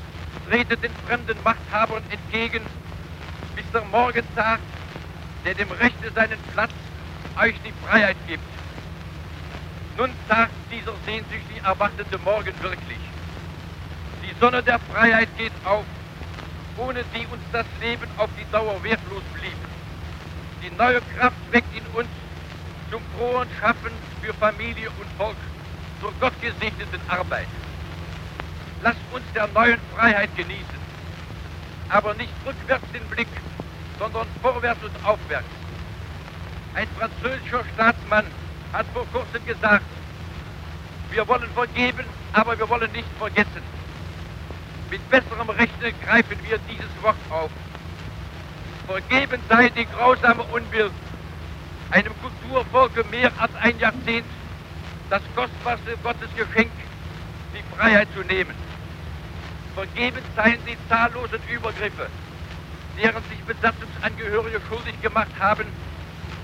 tretet 0.48 0.82
den 0.82 0.92
fremden 1.06 1.42
Machthabern 1.44 2.02
entgegen, 2.10 2.62
bis 3.54 3.64
der 3.72 3.84
Morgentag, 3.84 4.58
der 5.44 5.54
dem 5.54 5.70
Rechte 5.70 6.10
seinen 6.14 6.38
Platz 6.52 6.72
euch 7.40 7.54
die 7.64 7.72
Freiheit 7.86 8.16
gibt. 8.26 8.42
Nun 9.96 10.10
tagt 10.28 10.52
dieser 10.72 10.94
sehnsüchtig 11.06 11.62
erwartete 11.64 12.18
Morgen 12.24 12.54
wirklich. 12.62 12.98
Die 14.22 14.40
Sonne 14.40 14.62
der 14.62 14.78
Freiheit 14.78 15.28
geht 15.38 15.52
auf, 15.64 15.84
ohne 16.78 17.04
die 17.14 17.26
uns 17.26 17.42
das 17.52 17.66
Leben 17.80 18.06
auf 18.16 18.30
die 18.38 18.50
Dauer 18.50 18.82
wertlos 18.82 19.22
blieb. 19.34 19.56
Die 20.62 20.76
neue 20.76 21.00
Kraft 21.16 21.36
weckt 21.52 21.76
in 21.76 21.86
uns 21.96 22.08
zum 22.90 23.00
frohen 23.16 23.48
Schaffen 23.60 23.92
für 24.22 24.34
Familie 24.34 24.88
und 24.88 25.08
Volk, 25.16 25.36
zur 26.00 26.12
gottgesegneten 26.20 27.00
Arbeit. 27.08 27.46
Lasst 28.82 28.98
uns 29.12 29.24
der 29.34 29.46
neuen 29.48 29.78
Freiheit 29.94 30.34
genießen, 30.36 30.80
aber 31.90 32.14
nicht 32.14 32.32
rückwärts 32.46 32.84
den 32.92 33.06
Blick, 33.08 33.28
sondern 33.98 34.26
vorwärts 34.40 34.82
und 34.82 35.04
aufwärts. 35.04 35.48
Ein 36.74 36.88
französischer 36.98 37.62
Staatsmann 37.74 38.24
hat 38.72 38.86
vor 38.94 39.06
kurzem 39.12 39.44
gesagt, 39.44 39.84
wir 41.10 41.26
wollen 41.28 41.50
vergeben, 41.54 42.04
aber 42.32 42.58
wir 42.58 42.68
wollen 42.68 42.90
nicht 42.92 43.08
vergessen. 43.18 43.62
Mit 44.90 45.10
besserem 45.10 45.50
Rechte 45.50 45.92
greifen 46.04 46.38
wir 46.48 46.58
dieses 46.68 47.02
Wort 47.02 47.16
auf. 47.28 47.50
Vergeben 48.86 49.40
sei 49.48 49.68
die 49.68 49.86
grausame 49.86 50.42
Unbill, 50.44 50.90
einem 51.90 52.12
Kulturvolke 52.22 53.04
mehr 53.10 53.30
als 53.38 53.54
ein 53.60 53.78
Jahrzehnt 53.78 54.26
das 55.10 55.22
kostbarste 55.34 55.96
Gottesgeschenk, 56.02 56.70
die 57.52 57.76
Freiheit 57.76 58.08
zu 58.14 58.22
nehmen. 58.22 58.54
Vergeben 59.74 60.22
seien 60.36 60.58
die 60.66 60.76
zahllosen 60.88 61.40
Übergriffe, 61.48 62.08
deren 63.00 63.22
sich 63.28 63.38
Besatzungsangehörige 63.44 64.60
schuldig 64.68 65.00
gemacht 65.00 65.30
haben, 65.38 65.66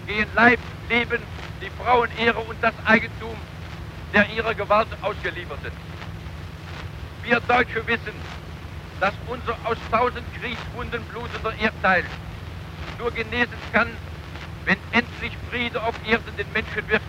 gegen 0.07 0.27
Leib, 0.35 0.61
Leben, 0.89 1.21
die 1.61 1.71
Frauenehre 1.83 2.39
und 2.39 2.57
das 2.63 2.75
Eigentum 2.85 3.37
der 4.13 4.29
ihrer 4.31 4.55
Gewalt 4.55 4.89
ausgeliefert 5.03 5.59
sind. 5.63 5.75
Wir 7.23 7.41
Deutsche 7.41 7.87
wissen, 7.87 8.15
dass 9.01 9.15
unser 9.27 9.57
aus 9.65 9.77
tausend 9.91 10.25
Kriegswunden 10.41 11.03
blutender 11.05 11.53
Erdteil 11.61 12.05
nur 12.99 13.11
genesen 13.11 13.59
kann, 13.73 13.89
wenn 14.65 14.79
endlich 14.93 15.33
Friede 15.51 15.83
auf 15.83 15.95
Erden 16.07 16.37
den 16.37 16.51
Menschen 16.53 16.89
wird 16.89 17.03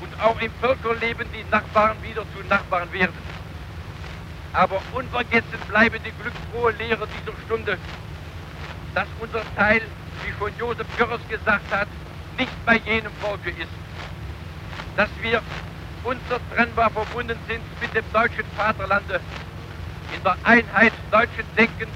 und 0.00 0.20
auch 0.20 0.40
im 0.40 0.50
Völkerleben 0.60 1.26
die 1.32 1.44
Nachbarn 1.50 1.96
wieder 2.02 2.22
zu 2.34 2.46
Nachbarn 2.48 2.92
werden. 2.92 3.14
Aber 4.52 4.80
unvergessen 4.94 5.58
bleibe 5.68 5.98
die 6.00 6.12
glücksfrohe 6.20 6.72
Lehre 6.72 7.06
dieser 7.06 7.36
Stunde, 7.46 7.78
dass 8.94 9.06
unser 9.20 9.42
Teil, 9.56 9.82
wie 10.24 10.32
schon 10.38 10.52
Josef 10.58 10.86
Görres 10.98 11.20
gesagt 11.28 11.72
hat, 11.72 11.88
nicht 12.36 12.66
bei 12.66 12.76
jenem 12.84 13.12
Volke 13.20 13.50
ist. 13.50 13.68
Dass 14.96 15.08
wir 15.22 15.40
unzertrennbar 16.02 16.90
verbunden 16.90 17.38
sind 17.46 17.62
mit 17.80 17.94
dem 17.94 18.04
deutschen 18.12 18.44
Vaterlande 18.56 19.20
in 20.16 20.22
der 20.24 20.36
Einheit 20.42 20.92
deutschen 21.10 21.44
Denkens, 21.56 21.90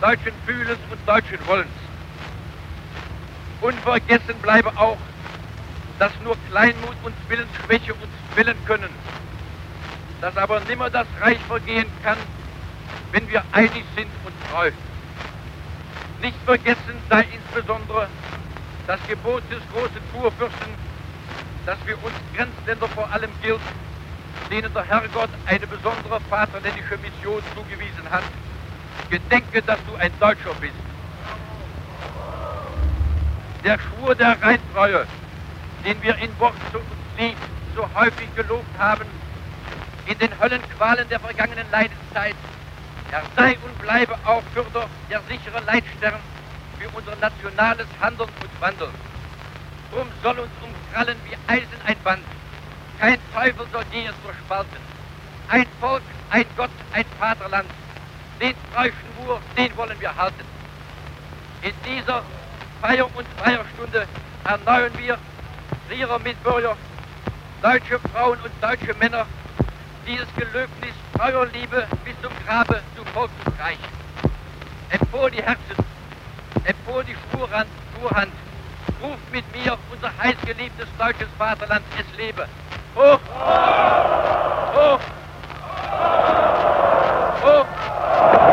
deutschen 0.00 0.32
Fühlens 0.46 0.80
und 0.90 1.08
deutschen 1.08 1.38
Wollens. 1.46 1.68
Unvergessen 3.60 4.34
bleibe 4.42 4.70
auch, 4.76 4.98
dass 5.98 6.12
nur 6.24 6.36
Kleinmut 6.50 6.96
und 7.04 7.14
Willensschwäche 7.28 7.94
uns 7.94 8.10
quälen 8.34 8.56
können, 8.66 8.90
dass 10.22 10.36
aber 10.36 10.60
nimmer 10.60 10.88
das 10.88 11.06
Reich 11.20 11.40
vergehen 11.48 11.86
kann, 12.04 12.16
wenn 13.10 13.28
wir 13.28 13.42
einig 13.50 13.84
sind 13.96 14.08
und 14.24 14.32
treu. 14.50 14.70
Nicht 16.22 16.38
vergessen 16.46 16.94
sei 17.10 17.26
insbesondere 17.34 18.06
das 18.86 19.00
Gebot 19.08 19.42
des 19.50 19.60
großen 19.72 20.00
Kurfürsten, 20.12 20.74
dass 21.66 21.76
wir 21.86 21.94
uns 22.04 22.14
Grenzländer 22.36 22.88
vor 22.88 23.10
allem 23.12 23.30
gilt, 23.42 23.60
denen 24.48 24.72
der 24.72 24.84
Herrgott 24.84 25.30
eine 25.46 25.66
besondere 25.66 26.20
vaterländische 26.30 26.98
Mission 26.98 27.42
zugewiesen 27.56 28.08
hat. 28.08 28.22
Gedenke, 29.10 29.60
dass 29.60 29.78
du 29.88 29.96
ein 29.96 30.12
Deutscher 30.20 30.54
bist. 30.60 30.72
Der 33.64 33.76
Schwur 33.80 34.14
der 34.14 34.40
Reintreue, 34.40 35.04
den 35.84 36.00
wir 36.00 36.16
in 36.18 36.30
Wort 36.38 36.54
und 36.72 36.84
Lied 37.18 37.36
so 37.74 37.88
häufig 37.94 38.32
gelobt 38.36 38.78
haben, 38.78 39.21
in 40.06 40.18
den 40.18 40.30
Höllenqualen 40.40 41.08
der 41.08 41.20
vergangenen 41.20 41.66
Leidenszeit, 41.70 42.34
er 43.10 43.22
sei 43.36 43.58
und 43.64 43.78
bleibe 43.80 44.14
auch 44.24 44.42
Fürder 44.54 44.88
der 45.10 45.20
sichere 45.28 45.60
Leitstern 45.66 46.14
für 46.78 46.88
unser 46.96 47.14
nationales 47.16 47.86
Handeln 48.00 48.28
und 48.28 48.60
Wandeln. 48.60 48.94
Drum 49.92 50.08
soll 50.22 50.38
uns 50.38 50.50
umkrallen 50.62 51.16
wie 51.28 51.36
Eisen 51.52 51.68
ein 51.86 51.96
Band. 52.02 52.24
Kein 52.98 53.18
Teufel 53.34 53.66
soll 53.70 53.84
je 53.92 54.06
es 54.06 54.14
durchspalten. 54.22 54.78
Ein 55.48 55.66
Volk, 55.80 56.02
ein 56.30 56.46
Gott, 56.56 56.70
ein 56.92 57.04
Vaterland. 57.18 57.68
Den 58.40 58.54
Treuschwur, 58.72 59.40
den 59.56 59.76
wollen 59.76 60.00
wir 60.00 60.16
halten. 60.16 60.44
In 61.62 61.72
dieser 61.84 62.22
Feier- 62.80 63.14
und 63.14 63.26
Feierstunde 63.36 64.06
erneuern 64.44 64.92
wir, 64.96 65.18
ihrer 65.94 66.18
Mitbürger, 66.20 66.76
deutsche 67.60 67.98
Frauen 68.12 68.38
und 68.40 68.52
deutsche 68.62 68.94
Männer, 68.94 69.26
dieses 70.06 70.26
Gelöbnis 70.36 70.94
treuer 71.16 71.46
Liebe 71.46 71.86
bis 72.04 72.14
zum 72.22 72.32
Grabe 72.44 72.80
zu 72.96 73.04
Volk 73.12 73.30
und 73.44 73.60
Reich. 73.60 73.78
Empor 74.90 75.30
die 75.30 75.42
Herzen, 75.42 75.76
empor 76.64 77.04
die 77.04 77.14
Schwurhand, 77.14 77.68
Schwurhand, 77.94 78.32
ruft 79.02 79.32
mit 79.32 79.44
mir 79.54 79.78
unser 79.90 80.10
heißgeliebtes 80.18 80.88
deutsches 80.98 81.28
Vaterland, 81.38 81.84
es 81.98 82.18
lebe. 82.18 82.46
Hoch! 82.94 83.20
Hoch! 84.74 85.00
Hoch! 87.42 88.51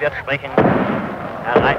Wird 0.00 0.14
sprechen 0.20 0.50
Herr. 1.44 1.76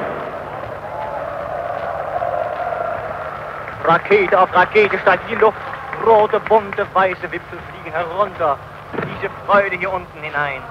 Rakete 3.85 4.39
auf 4.39 4.53
Rakete 4.53 4.99
steigt 4.99 5.29
die 5.29 5.35
Luft. 5.35 5.57
Rote, 6.05 6.39
bunte, 6.41 6.85
weiße 6.93 7.23
Wipfel 7.23 7.59
fliegen 7.69 7.95
herunter. 7.95 8.57
Diese 8.93 9.29
Freude 9.45 9.77
hier 9.77 9.91
unten 9.91 10.21
hinein. 10.21 10.61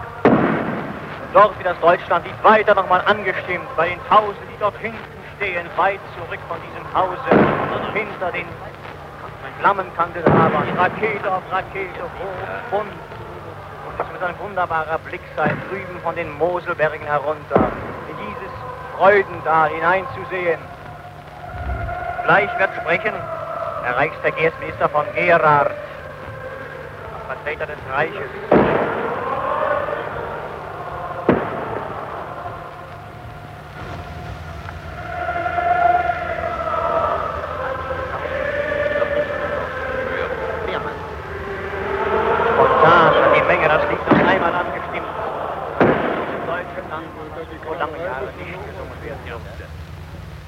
Dort 1.33 1.57
wird 1.59 1.67
das 1.67 1.81
Deutschland 1.81 2.27
liegt 2.27 2.43
weiter 2.45 2.75
nochmal 2.75 3.03
angestimmt 3.07 3.69
bei 3.77 3.89
den 3.89 3.99
Tausenden, 4.09 4.49
die 4.53 4.59
dort 4.61 4.77
hinten 4.79 4.99
stehen, 5.37 5.67
weit 5.77 6.01
zurück 6.17 6.41
von 6.49 6.59
diesem 6.63 6.95
Hause, 6.95 7.93
hinter 7.93 8.33
den 8.33 8.47
Flammenkandelabern. 9.61 10.69
Rakete 10.77 11.33
auf 11.33 11.43
Rakete, 11.51 12.03
hoch, 12.03 12.71
bunt, 12.71 12.93
wird 14.21 14.31
ein 14.31 14.39
wunderbarer 14.41 14.99
Blick 14.99 15.21
sein, 15.37 15.57
drüben 15.69 16.01
von 16.03 16.15
den 16.17 16.33
Moselbergen 16.39 17.07
herunter, 17.07 17.71
in 18.09 18.17
dieses 18.17 18.53
Freudendal 18.97 19.71
hineinzusehen. 19.71 20.61
Gleich 22.25 22.59
wird 22.59 22.71
sprechen 22.83 23.15
der 23.85 23.97
Reichsverkehrsminister 23.97 24.89
von 24.89 25.05
Gerard, 25.15 25.71
Vertreter 27.29 27.67
des 27.67 27.77
Reiches. 27.93 28.31
Spontan 42.55 43.15
an 43.15 43.35
die 43.35 43.43
Menge, 43.43 43.69
das 44.39 44.45
Lied 44.45 44.45
noch 44.45 44.47
einmal 44.47 44.55
angestimmt. 44.55 45.07
Im 45.81 46.47
deutschen 46.47 46.91
Land, 46.91 47.07
wo 47.65 47.75
lange 47.75 47.99
Jahre 48.05 48.27
nicht 48.39 48.67
gesungen 48.67 49.03
werden 49.03 49.19
durfte. 49.29 49.65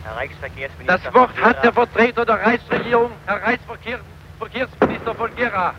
Herr 0.05 0.17
Reichsverkehrsminister 0.17 0.99
Das 0.99 1.15
Wort 1.15 1.31
hat 1.41 1.65
der. 1.65 1.73
Vertreter 1.73 2.25
der 2.25 2.41
Reichsregierung, 2.41 3.13
Herr 3.27 3.43
Reichsverkehr, 3.43 4.01
Verkehrsminister 4.39 5.15
von 5.15 5.35
Gera. 5.37 5.75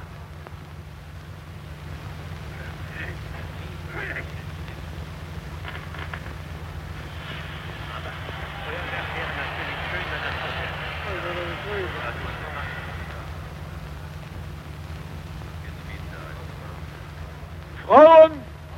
Frauen 17.91 18.31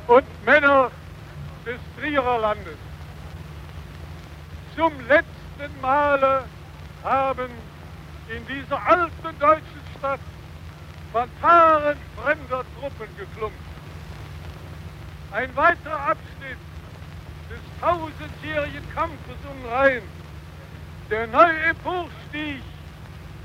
und 0.08 0.24
Männer 0.44 0.90
des 1.64 1.78
Trierer 1.96 2.38
Landes. 2.40 2.76
Zum 4.74 4.92
letzten 5.06 5.80
Male 5.80 6.42
haben 7.04 7.48
in 8.28 8.44
dieser 8.48 8.84
alten 8.84 9.38
deutschen 9.38 9.82
Stadt 9.96 10.18
Fanfaren 11.12 11.96
fremder 12.20 12.64
Truppen 12.76 13.16
geklungen. 13.16 13.56
Ein 15.30 15.54
weiterer 15.54 16.08
Abschnitt 16.08 16.58
des 17.48 17.80
tausendjährigen 17.80 18.94
Kampfes 18.96 19.36
um 19.48 19.70
Rhein, 19.70 20.02
der 21.08 21.28
neu 21.28 21.52
emporstieg 21.68 22.64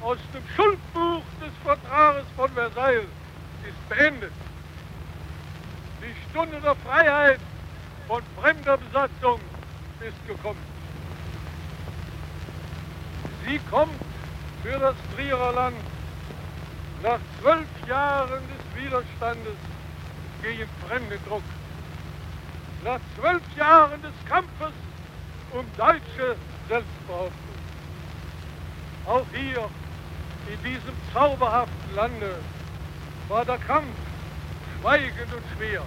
aus 0.02 0.18
dem 0.34 0.42
Schuldbuch 0.56 1.24
des 1.40 1.54
Vertrages 1.64 2.26
von 2.36 2.50
Versailles, 2.54 3.06
ist 3.68 3.90
beendet. 3.90 4.34
Die 6.02 6.30
Stunde 6.30 6.62
der 6.62 6.76
Freiheit 6.76 7.40
von 8.08 8.24
fremder 8.40 8.78
Besatzung 8.78 9.40
ist 10.00 10.28
gekommen. 10.28 10.60
Sie 13.46 13.60
kommt 13.70 14.00
für 14.64 14.80
das 14.80 14.96
Trierer 15.16 15.52
Land 15.54 15.76
nach 17.04 17.20
zwölf 17.42 17.68
Jahren 17.88 18.42
des 18.48 18.84
Widerstandes 18.84 19.56
gegen 20.42 20.70
fremden 20.88 21.20
Druck. 21.28 21.44
Nach 22.84 23.00
zwölf 23.18 23.44
Jahren 23.58 24.02
des 24.02 24.14
Kampfes 24.28 24.74
um 25.52 25.66
deutsche 25.78 26.36
Selbstbehauptung. 26.70 27.34
Auch 29.06 29.26
hier 29.34 29.70
in 30.48 30.64
diesem 30.64 30.96
zauberhaften 31.14 31.96
Lande 31.96 32.36
war 33.28 33.44
der 33.44 33.58
Kampf 33.58 33.88
schweigend 34.80 35.34
und 35.34 35.44
schwer. 35.58 35.82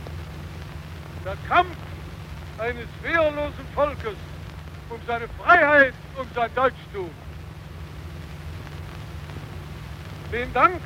Der 1.24 1.36
Kampf 1.48 1.76
eines 2.58 2.86
wehrlosen 3.02 3.66
Volkes 3.74 4.16
um 4.90 5.00
seine 5.06 5.26
Freiheit, 5.42 5.94
um 6.18 6.26
sein 6.34 6.50
Deutschtum. 6.54 7.10
Den 10.30 10.52
Dank 10.52 10.80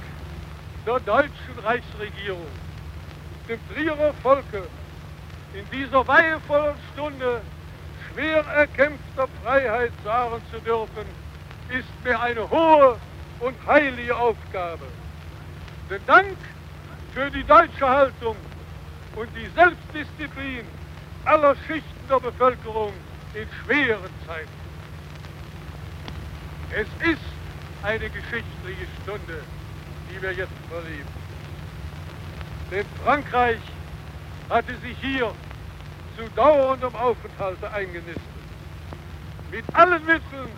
der 0.87 1.01
deutschen 1.01 1.59
Reichsregierung, 1.65 2.47
dem 3.49 3.59
Trierer 3.73 4.13
Volke, 4.23 4.63
in 5.55 5.71
dieser 5.71 6.07
weihevollen 6.07 6.77
Stunde 6.93 7.41
schwer 8.13 8.45
erkämpfter 8.47 9.29
Freiheit 9.43 9.93
sagen 10.05 10.41
zu 10.51 10.61
dürfen, 10.61 11.07
ist 11.71 12.05
mir 12.05 12.21
eine 12.21 12.49
hohe 12.49 12.97
und 13.41 13.55
heilige 13.67 14.17
Aufgabe. 14.17 14.87
Den 15.91 16.05
Dank 16.07 16.37
für 17.17 17.31
die 17.31 17.45
deutsche 17.45 17.89
Haltung 17.89 18.37
und 19.15 19.29
die 19.35 19.49
Selbstdisziplin 19.55 20.67
aller 21.25 21.57
Schichten 21.67 22.09
der 22.11 22.21
Bevölkerung 22.21 22.93
in 23.33 23.49
schweren 23.65 24.11
Zeiten. 24.27 24.51
Es 26.73 26.87
ist 27.11 27.23
eine 27.83 28.11
geschichtliche 28.11 28.87
Stunde, 29.03 29.43
die 30.11 30.21
wir 30.21 30.33
jetzt 30.33 30.53
erleben. 30.71 31.09
Denn 32.71 32.85
Frankreich 33.03 33.61
hatte 34.51 34.77
sich 34.83 34.99
hier 35.01 35.33
zu 36.19 36.29
dauerndem 36.37 36.95
Aufenthalt 36.95 37.65
eingenistet. 37.65 38.21
Mit 39.51 39.65
allen 39.73 40.05
Mitteln 40.05 40.51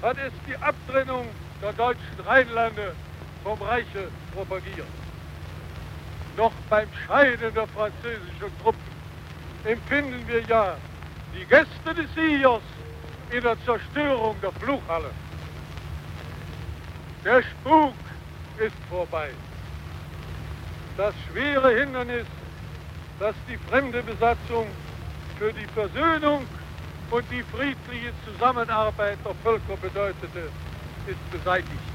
hat 0.00 0.16
es 0.16 0.32
die 0.46 0.56
Abtrennung 0.56 1.28
der 1.60 1.74
deutschen 1.74 2.20
Rheinlande 2.26 2.94
vom 3.44 3.60
Reiche 3.60 4.08
propagiert. 4.34 4.86
Noch 6.38 6.52
beim 6.70 6.88
Scheiden 7.04 7.52
der 7.52 7.66
französischen 7.66 8.60
Truppen 8.62 8.80
empfinden 9.64 10.22
wir 10.28 10.40
ja 10.42 10.76
die 11.34 11.44
Gäste 11.44 11.92
des 11.96 12.06
Siegers 12.14 12.62
in 13.32 13.42
der 13.42 13.56
Zerstörung 13.64 14.36
der 14.40 14.52
Fluchhalle. 14.52 15.10
Der 17.24 17.42
Spuk 17.42 17.92
ist 18.56 18.76
vorbei. 18.88 19.30
Das 20.96 21.12
schwere 21.28 21.76
Hindernis, 21.76 22.26
das 23.18 23.34
die 23.48 23.58
fremde 23.68 24.00
Besatzung 24.04 24.68
für 25.40 25.52
die 25.52 25.66
Versöhnung 25.74 26.46
und 27.10 27.24
die 27.32 27.42
friedliche 27.42 28.12
Zusammenarbeit 28.24 29.18
der 29.24 29.34
Völker 29.42 29.76
bedeutete, 29.82 30.50
ist 31.08 31.30
beseitigt. 31.32 31.88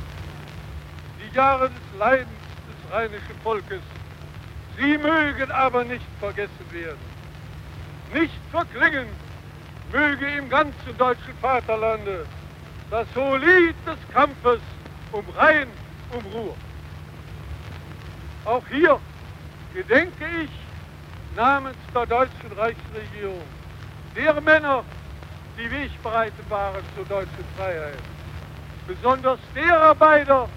Die 1.17 1.33
Jahre 1.33 1.69
des 1.69 1.97
Leidens 1.97 2.27
des 2.67 2.91
rheinischen 2.91 3.39
Volkes, 3.41 3.81
sie 4.77 4.97
mögen 4.97 5.51
aber 5.51 5.83
nicht 5.83 6.05
vergessen 6.19 6.65
werden. 6.71 6.99
Nicht 8.13 8.39
verklingen 8.51 9.07
möge 9.91 10.27
im 10.37 10.49
ganzen 10.49 10.97
deutschen 10.97 11.33
Vaterlande 11.41 12.25
das 12.89 13.07
hohe 13.15 13.39
des 13.39 14.13
Kampfes 14.13 14.59
um 15.11 15.25
Rhein, 15.35 15.67
um 16.11 16.25
Ruhr. 16.31 16.55
Auch 18.45 18.63
hier 18.69 18.99
gedenke 19.73 20.25
ich 20.43 20.49
namens 21.35 21.77
der 21.93 22.05
deutschen 22.05 22.51
Reichsregierung 22.57 23.41
der 24.15 24.39
Männer, 24.41 24.83
die 25.57 25.69
Wegbereiter 25.71 26.49
waren 26.49 26.83
zur 26.95 27.05
deutschen 27.05 27.45
Freiheit 27.57 27.97
besonders 28.87 29.39
derer 29.55 29.95
beider, 29.95 30.47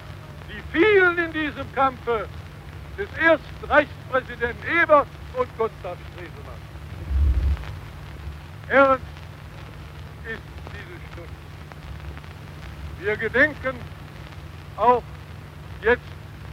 die 0.49 0.61
fielen 0.77 1.19
in 1.19 1.33
diesem 1.33 1.73
Kampfe, 1.75 2.29
des 2.97 3.09
ersten 3.19 3.65
Reichspräsidenten 3.69 4.67
Ebert 4.83 5.07
und 5.35 5.49
Gustav 5.59 5.97
Stresemann. 6.13 6.61
Ernst 8.69 9.05
ist 10.25 10.43
diese 10.73 11.13
Stunde. 11.13 11.31
Wir 13.01 13.17
gedenken 13.17 13.77
auch 14.77 15.03
jetzt 15.83 16.03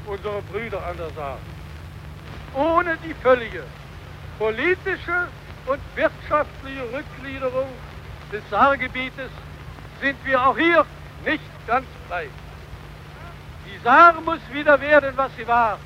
unsere 0.05 0.41
Brüder 0.43 0.85
an 0.85 0.97
der 0.97 1.09
Saar. 1.11 1.37
Ohne 2.53 2.97
die 2.97 3.13
völlige 3.13 3.63
politische 4.37 5.27
und 5.65 5.79
wirtschaftliche 5.95 6.83
Rückgliederung 6.91 7.69
des 8.31 8.41
Saargebietes 8.49 9.31
sind 10.01 10.17
wir 10.25 10.45
auch 10.45 10.57
hier 10.57 10.85
nicht 11.25 11.43
ganz 11.67 11.85
frei. 12.07 12.27
Die 13.65 13.83
Saar 13.83 14.19
muss 14.21 14.39
wieder 14.51 14.79
werden, 14.81 15.13
was 15.15 15.31
sie 15.37 15.47
war. 15.47 15.79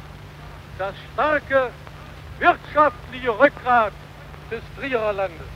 Das 0.77 0.93
starke 1.13 1.71
wirtschaftliche 2.37 3.39
Rückgrat 3.39 3.93
des 4.51 4.61
Trierer 4.77 5.11
Landes. 5.13 5.47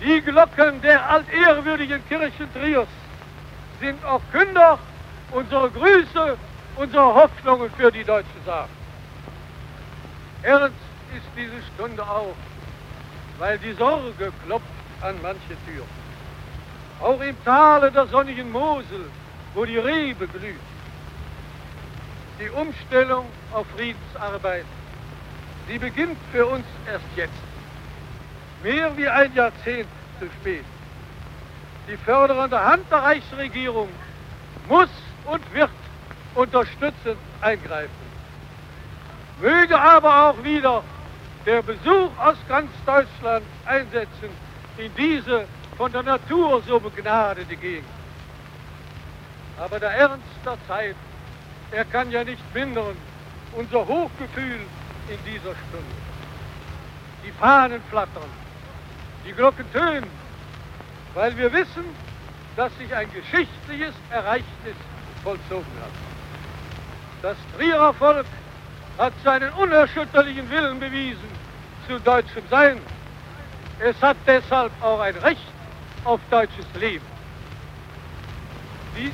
Die 0.00 0.20
Glocken 0.20 0.82
der 0.82 1.08
altehrwürdigen 1.10 2.06
Kirchen 2.08 2.52
Triers 2.52 2.88
sind 3.80 4.04
auch 4.04 4.20
Künder 4.32 4.78
unserer 5.30 5.70
Grüße, 5.70 6.36
unserer 6.76 7.14
Hoffnungen 7.14 7.70
für 7.70 7.90
die 7.90 8.04
deutsche 8.04 8.40
Saar. 8.44 8.68
Ernst 10.42 10.76
ist 11.16 11.26
diese 11.36 11.62
Stunde 11.74 12.02
auch, 12.02 12.36
weil 13.38 13.58
die 13.58 13.72
Sorge 13.72 14.30
klopft 14.44 14.66
an 15.00 15.16
manche 15.22 15.56
Tür. 15.66 15.84
Auch 17.00 17.20
im 17.20 17.44
Tale 17.44 17.90
der 17.90 18.06
sonnigen 18.08 18.52
Mosel, 18.52 19.10
wo 19.54 19.64
die 19.64 19.78
Rebe 19.78 20.26
blüht. 20.28 20.67
Die 22.40 22.50
Umstellung 22.50 23.26
auf 23.52 23.66
Friedensarbeit, 23.76 24.64
sie 25.66 25.78
beginnt 25.78 26.18
für 26.30 26.46
uns 26.46 26.64
erst 26.86 27.04
jetzt. 27.16 27.32
Mehr 28.62 28.96
wie 28.96 29.08
ein 29.08 29.34
Jahrzehnt 29.34 29.88
zu 30.20 30.26
spät. 30.40 30.64
Die 31.88 31.96
fördernde 31.96 32.60
Hand 32.60 32.84
der 32.90 32.98
Reichsregierung 32.98 33.88
muss 34.68 34.90
und 35.24 35.54
wird 35.54 35.70
unterstützend 36.34 37.18
eingreifen. 37.40 38.08
Möge 39.40 39.78
aber 39.78 40.30
auch 40.30 40.44
wieder 40.44 40.82
der 41.44 41.62
Besuch 41.62 42.10
aus 42.18 42.36
ganz 42.48 42.70
Deutschland 42.84 43.44
einsetzen 43.64 44.30
in 44.76 44.94
diese 44.96 45.46
von 45.76 45.90
der 45.90 46.02
Natur 46.02 46.62
so 46.66 46.78
begnadete 46.78 47.56
Gegend. 47.56 47.88
Aber 49.58 49.80
der 49.80 49.90
Ernst 49.90 50.24
der 50.44 50.56
Zeit, 50.68 50.96
er 51.72 51.84
kann 51.84 52.10
ja 52.10 52.24
nicht 52.24 52.42
mindern 52.54 52.96
unser 53.52 53.86
Hochgefühl 53.86 54.60
in 55.08 55.18
dieser 55.24 55.54
Stunde. 55.54 55.96
Die 57.24 57.32
Fahnen 57.32 57.82
flattern, 57.90 58.30
die 59.26 59.32
Glocken 59.32 59.70
tönen, 59.72 60.08
weil 61.14 61.36
wir 61.36 61.52
wissen, 61.52 61.84
dass 62.56 62.76
sich 62.78 62.94
ein 62.94 63.10
geschichtliches 63.12 63.94
Ereignis 64.10 64.76
vollzogen 65.22 65.72
hat. 65.80 65.90
Das 67.22 67.36
Trierer 67.56 67.92
Volk 67.94 68.26
hat 68.96 69.12
seinen 69.24 69.52
unerschütterlichen 69.52 70.50
Willen 70.50 70.80
bewiesen 70.80 71.28
zu 71.86 71.98
deutschem 72.00 72.42
Sein. 72.50 72.78
Es 73.80 74.00
hat 74.02 74.16
deshalb 74.26 74.72
auch 74.82 75.00
ein 75.00 75.16
Recht 75.16 75.52
auf 76.04 76.20
deutsches 76.30 76.66
Leben. 76.78 77.04
Die, 78.96 79.12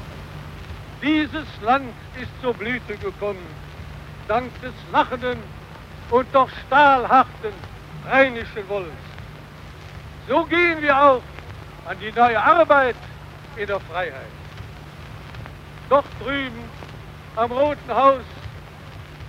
dieses 1.05 1.47
Land 1.61 1.93
ist 2.21 2.31
zur 2.41 2.55
Blüte 2.55 2.97
gekommen, 2.97 3.47
dank 4.27 4.51
des 4.63 4.73
lachenden 4.91 5.39
und 6.11 6.27
doch 6.33 6.49
stahlharten 6.67 7.53
rheinischen 8.07 8.69
Wollens. 8.69 8.93
So 10.29 10.45
gehen 10.45 10.81
wir 10.81 10.99
auch 10.99 11.23
an 11.87 11.99
die 12.01 12.11
neue 12.13 12.43
Arbeit 12.43 12.97
in 13.57 13.67
der 13.67 13.81
Freiheit. 13.81 14.33
Dort 15.91 16.07
drüben 16.23 16.65
am 17.37 17.53
Roten 17.53 17.95
Haus, 17.95 18.25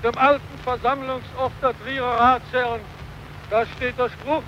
dem 0.01 0.17
alten 0.17 0.59
Versammlungsort 0.63 1.51
der 1.61 1.73
Trierer 1.83 2.17
Ratsherren, 2.19 2.81
da 3.49 3.65
steht 3.65 3.99
der 3.99 4.09
Spruch, 4.09 4.43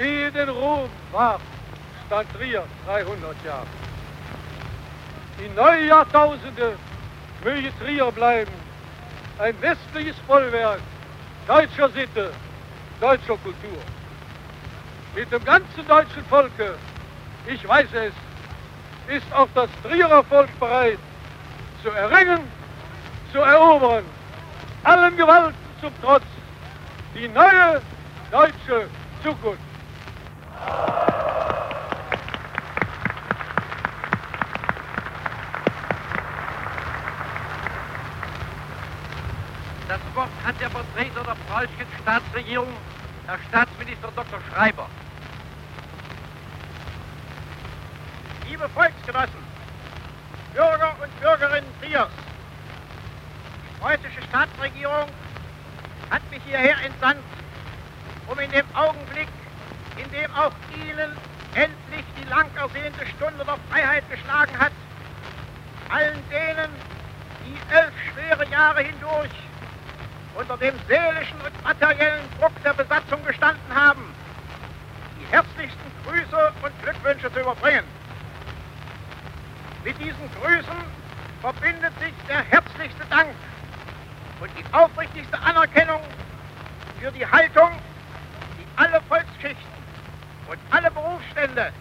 ehe 0.00 0.32
den 0.32 0.48
Ruhm 0.48 0.88
war, 1.12 1.38
stand 2.06 2.28
Trier 2.32 2.64
300 2.86 3.44
Jahre. 3.44 3.91
Die 5.42 5.48
neue 5.56 5.86
Jahrtausende 5.86 6.76
möge 7.42 7.72
Trier 7.80 8.12
bleiben, 8.12 8.52
ein 9.40 9.60
westliches 9.60 10.16
Vollwerk 10.28 10.78
deutscher 11.48 11.88
Sitte, 11.88 12.30
deutscher 13.00 13.36
Kultur. 13.38 13.82
Mit 15.16 15.32
dem 15.32 15.44
ganzen 15.44 15.86
deutschen 15.88 16.24
Volke, 16.26 16.76
ich 17.46 17.66
weiß 17.66 17.88
es, 17.92 18.14
ist 19.16 19.32
auch 19.34 19.48
das 19.56 19.68
Trierer 19.82 20.22
Volk 20.22 20.48
bereit, 20.60 20.98
zu 21.82 21.90
erringen, 21.90 22.40
zu 23.32 23.38
erobern, 23.38 24.04
allen 24.84 25.16
Gewalten 25.16 25.56
zum 25.80 25.92
Trotz, 26.00 26.24
die 27.16 27.26
neue 27.26 27.82
deutsche 28.30 28.86
Zukunft. 29.24 29.58
Das 39.92 40.00
Wort 40.14 40.30
hat 40.42 40.58
der 40.58 40.70
Vertreter 40.70 41.22
der 41.22 41.36
preußischen 41.52 41.86
Staatsregierung, 42.00 42.72
Herr 43.26 43.38
Staatsminister 43.50 44.08
Dr. 44.16 44.40
Schreiber. 44.50 44.88
Liebe 48.48 48.66
Volksgenossen, 48.70 49.44
Bürger 50.54 50.96
und 51.02 51.20
Bürgerinnen 51.20 51.68
Triers, 51.82 52.08
die 53.66 53.80
preußische 53.82 54.22
Staatsregierung 54.30 55.10
hat 56.08 56.22
mich 56.30 56.40
hierher 56.46 56.78
entsandt, 56.86 57.20
um 58.28 58.38
in 58.38 58.50
dem 58.50 58.64
Augenblick, 58.74 59.28
in 59.98 60.10
dem 60.10 60.34
auch 60.34 60.54
Ihnen 60.74 61.14
endlich 61.52 62.06
die 62.18 62.28
lang 62.30 62.48
ersehnte 62.56 63.06
Stunde 63.08 63.44
der 63.44 63.58
Freiheit 63.70 64.04
geschlagen 64.10 64.58
hat, 64.58 64.72
allen 65.90 66.18
denen, 66.30 66.70
die 67.44 67.74
elf 67.74 67.92
schwere 68.10 68.48
Jahre 68.48 68.84
hindurch 68.84 69.51
unter 70.34 70.56
dem 70.56 70.74
seelischen 70.88 71.40
und 71.40 71.64
materiellen 71.64 72.24
Druck 72.38 72.52
der 72.62 72.74
Besatzung 72.74 73.24
gestanden 73.24 73.74
haben, 73.74 74.02
die 75.20 75.26
herzlichsten 75.32 75.92
Grüße 76.06 76.52
und 76.62 76.82
Glückwünsche 76.82 77.32
zu 77.32 77.40
überbringen. 77.40 77.84
Mit 79.84 79.98
diesen 79.98 80.30
Grüßen 80.40 80.82
verbindet 81.40 81.92
sich 82.00 82.12
der 82.28 82.42
herzlichste 82.44 83.04
Dank 83.10 83.28
und 84.40 84.50
die 84.58 84.74
aufrichtigste 84.74 85.38
Anerkennung 85.40 86.00
für 87.00 87.10
die 87.12 87.26
Haltung, 87.26 87.70
die 88.58 88.66
alle 88.76 89.00
Volksschichten 89.08 89.72
und 90.48 90.58
alle 90.70 90.90
Berufsstände 90.90 91.72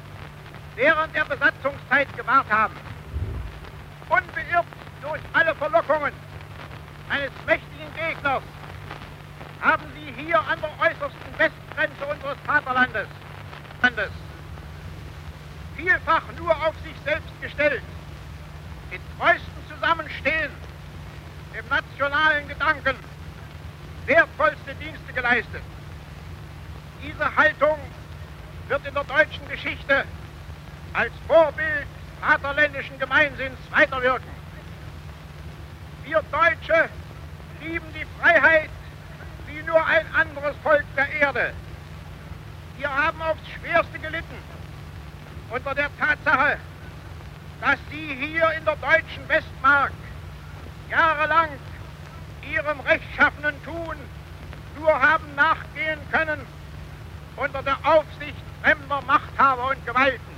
während 0.76 1.16
der 1.16 1.26
Besatzungszeit 1.26 2.08
gewahrt 2.18 2.50
haben. 2.50 2.76
Unbeirrt 4.10 4.66
durch 5.02 5.22
alle 5.34 5.56
Verlockungen 5.56 6.14
eines 7.10 7.32
mächtigen 7.46 7.71
Gegners 8.02 8.44
haben 9.62 9.84
sie 9.94 10.24
hier 10.24 10.40
an 10.40 10.60
der 10.60 10.72
äußersten 10.80 11.38
Westgrenze 11.38 12.06
unseres 12.06 12.38
Vaterlandes 12.46 13.08
Landes, 13.82 14.12
vielfach 15.76 16.24
nur 16.38 16.52
auf 16.52 16.74
sich 16.84 16.96
selbst 17.04 17.42
gestellt, 17.42 17.82
in 18.92 19.00
treuestem 19.18 19.54
Zusammenstehen, 19.70 20.52
im 21.58 21.68
nationalen 21.68 22.48
Gedanken, 22.48 22.96
wertvollste 24.06 24.76
Dienste 24.76 25.14
geleistet. 25.14 25.62
Diese 27.04 27.36
Haltung 27.36 27.78
wird 28.68 28.86
in 28.86 28.94
der 28.94 29.04
deutschen 29.04 29.48
Geschichte 29.50 30.06
als 30.94 31.12
Vorbild 31.28 31.88
vaterländischen 32.20 32.98
Gemeinsinns 33.00 33.58
weiterwirken. 33.72 34.30
Wir 36.04 36.22
Deutsche 36.32 36.90
lieben 37.62 37.86
die 37.94 38.06
Freiheit 38.20 38.70
wie 39.48 39.62
nur 39.64 39.86
ein 39.86 40.06
anderes 40.14 40.56
Volk 40.64 40.86
der 40.96 41.10
Erde. 41.20 41.54
Wir 42.78 42.90
haben 42.90 43.22
aufs 43.22 43.42
Schwerste 43.50 44.00
gelitten 44.00 44.36
unter 45.50 45.76
der 45.76 45.90
Tatsache, 45.98 46.58
dass 47.60 47.78
Sie 47.92 48.16
hier 48.16 48.52
in 48.58 48.66
der 48.66 48.76
deutschen 48.78 49.28
Westmark 49.28 49.92
jahrelang 50.90 51.50
Ihrem 52.52 52.80
rechtschaffenen 52.82 53.56
Tun 53.64 53.96
nur 54.78 55.02
haben 55.02 55.36
nachgehen 55.36 56.00
können 56.12 56.42
unter 57.36 57.62
der 57.64 57.78
Aufsicht 57.84 58.44
fremder 58.62 59.02
Machthaber 59.08 59.70
und 59.70 59.86
Gewalten. 59.86 60.32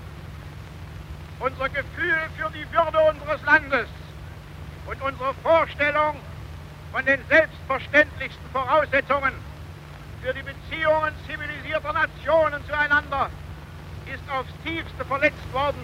Unser 1.40 1.70
Gefühl 1.70 2.18
für 2.38 2.50
die 2.52 2.66
Würde 2.72 3.00
unseres 3.00 3.42
Landes 3.44 3.88
und 4.86 5.02
unsere 5.02 5.34
Vorstellung 5.36 6.16
von 6.92 7.06
den 7.06 7.20
selbstverständlichsten 7.28 8.50
Voraussetzungen 8.52 9.34
für 10.22 10.34
die 10.34 10.44
Beziehungen 10.44 11.14
zivilisierter 11.28 11.92
Nationen 11.92 12.64
zueinander 12.68 13.30
ist 14.06 14.24
aufs 14.30 14.52
tiefste 14.64 15.04
verletzt 15.06 15.52
worden 15.54 15.82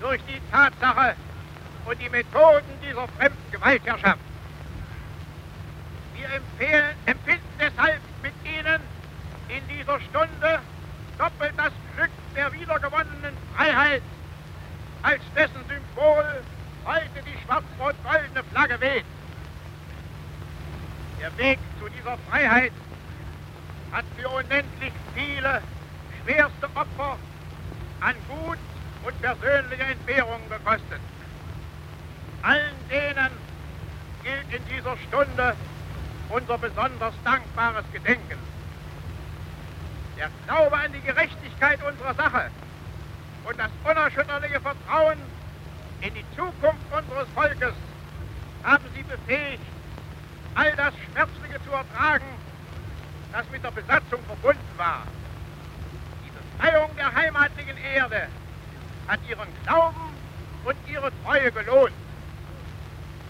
durch 0.00 0.20
die 0.24 0.40
Tatsache 0.50 1.14
und 1.84 1.95
die 2.06 2.10
Methoden 2.10 2.66
dieser 2.82 3.08
fremden 3.08 3.50
Gewaltherrschaft. 3.50 4.20
Wir 6.14 6.28
empfehlen, 6.30 6.96
empfinden 7.06 7.58
deshalb 7.58 8.00
mit 8.22 8.32
Ihnen 8.44 8.80
in 9.48 9.62
dieser 9.68 10.00
Stunde 10.00 10.60
doppelt 11.18 11.52
das 11.56 11.72
Glück 11.96 12.10
der 12.34 12.52
wiedergewonnenen 12.52 13.36
Freiheit, 13.54 14.02
als 15.02 15.20
dessen 15.34 15.60
Symbol 15.68 16.42
heute 16.84 17.22
die 17.24 17.44
schwarz-rot-goldene 17.44 18.44
Flagge 18.52 18.80
weht. 18.80 19.04
Der 21.20 21.36
Weg 21.38 21.58
zu 21.80 21.88
dieser 21.88 22.18
Freiheit 22.30 22.72
hat 23.92 24.04
für 24.16 24.28
unendlich 24.28 24.92
viele 25.14 25.62
schwerste 26.22 26.66
Opfer 26.74 27.16
an 28.00 28.14
Gut 28.28 28.58
und 29.04 29.22
persönliche 29.22 29.82
Entbehrungen 29.82 30.48
gekostet. 30.48 31.00
Allen 32.46 32.76
denen 32.88 33.30
gilt 34.22 34.52
in 34.54 34.64
dieser 34.68 34.96
Stunde 35.08 35.56
unser 36.28 36.58
besonders 36.58 37.14
dankbares 37.24 37.84
Gedenken. 37.92 38.38
Der 40.16 40.30
Glaube 40.46 40.76
an 40.76 40.92
die 40.92 41.00
Gerechtigkeit 41.00 41.80
unserer 41.82 42.14
Sache 42.14 42.50
und 43.44 43.58
das 43.58 43.70
unerschütterliche 43.82 44.60
Vertrauen 44.60 45.18
in 46.02 46.14
die 46.14 46.24
Zukunft 46.36 46.86
unseres 46.96 47.28
Volkes 47.34 47.74
haben 48.62 48.84
sie 48.94 49.02
befähigt, 49.02 49.62
all 50.54 50.70
das 50.76 50.94
Schmerzliche 51.04 51.62
zu 51.64 51.72
ertragen, 51.72 52.26
das 53.32 53.44
mit 53.50 53.64
der 53.64 53.72
Besatzung 53.72 54.20
verbunden 54.24 54.72
war. 54.76 55.02
Die 56.24 56.30
Befreiung 56.30 56.90
der 56.96 57.12
heimatlichen 57.12 57.76
Erde 57.76 58.28
hat 59.08 59.18
ihren 59.28 59.48
Glauben 59.66 59.96
und 60.64 60.76
ihre 60.86 61.10
Treue 61.24 61.50
gelohnt. 61.50 61.92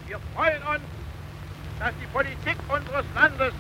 Wir 0.07 0.21
freuen 0.35 0.63
uns, 0.63 0.83
dass 1.79 1.93
die 2.01 2.07
Politik 2.07 2.57
unseres 2.69 3.07
Landes 3.15 3.55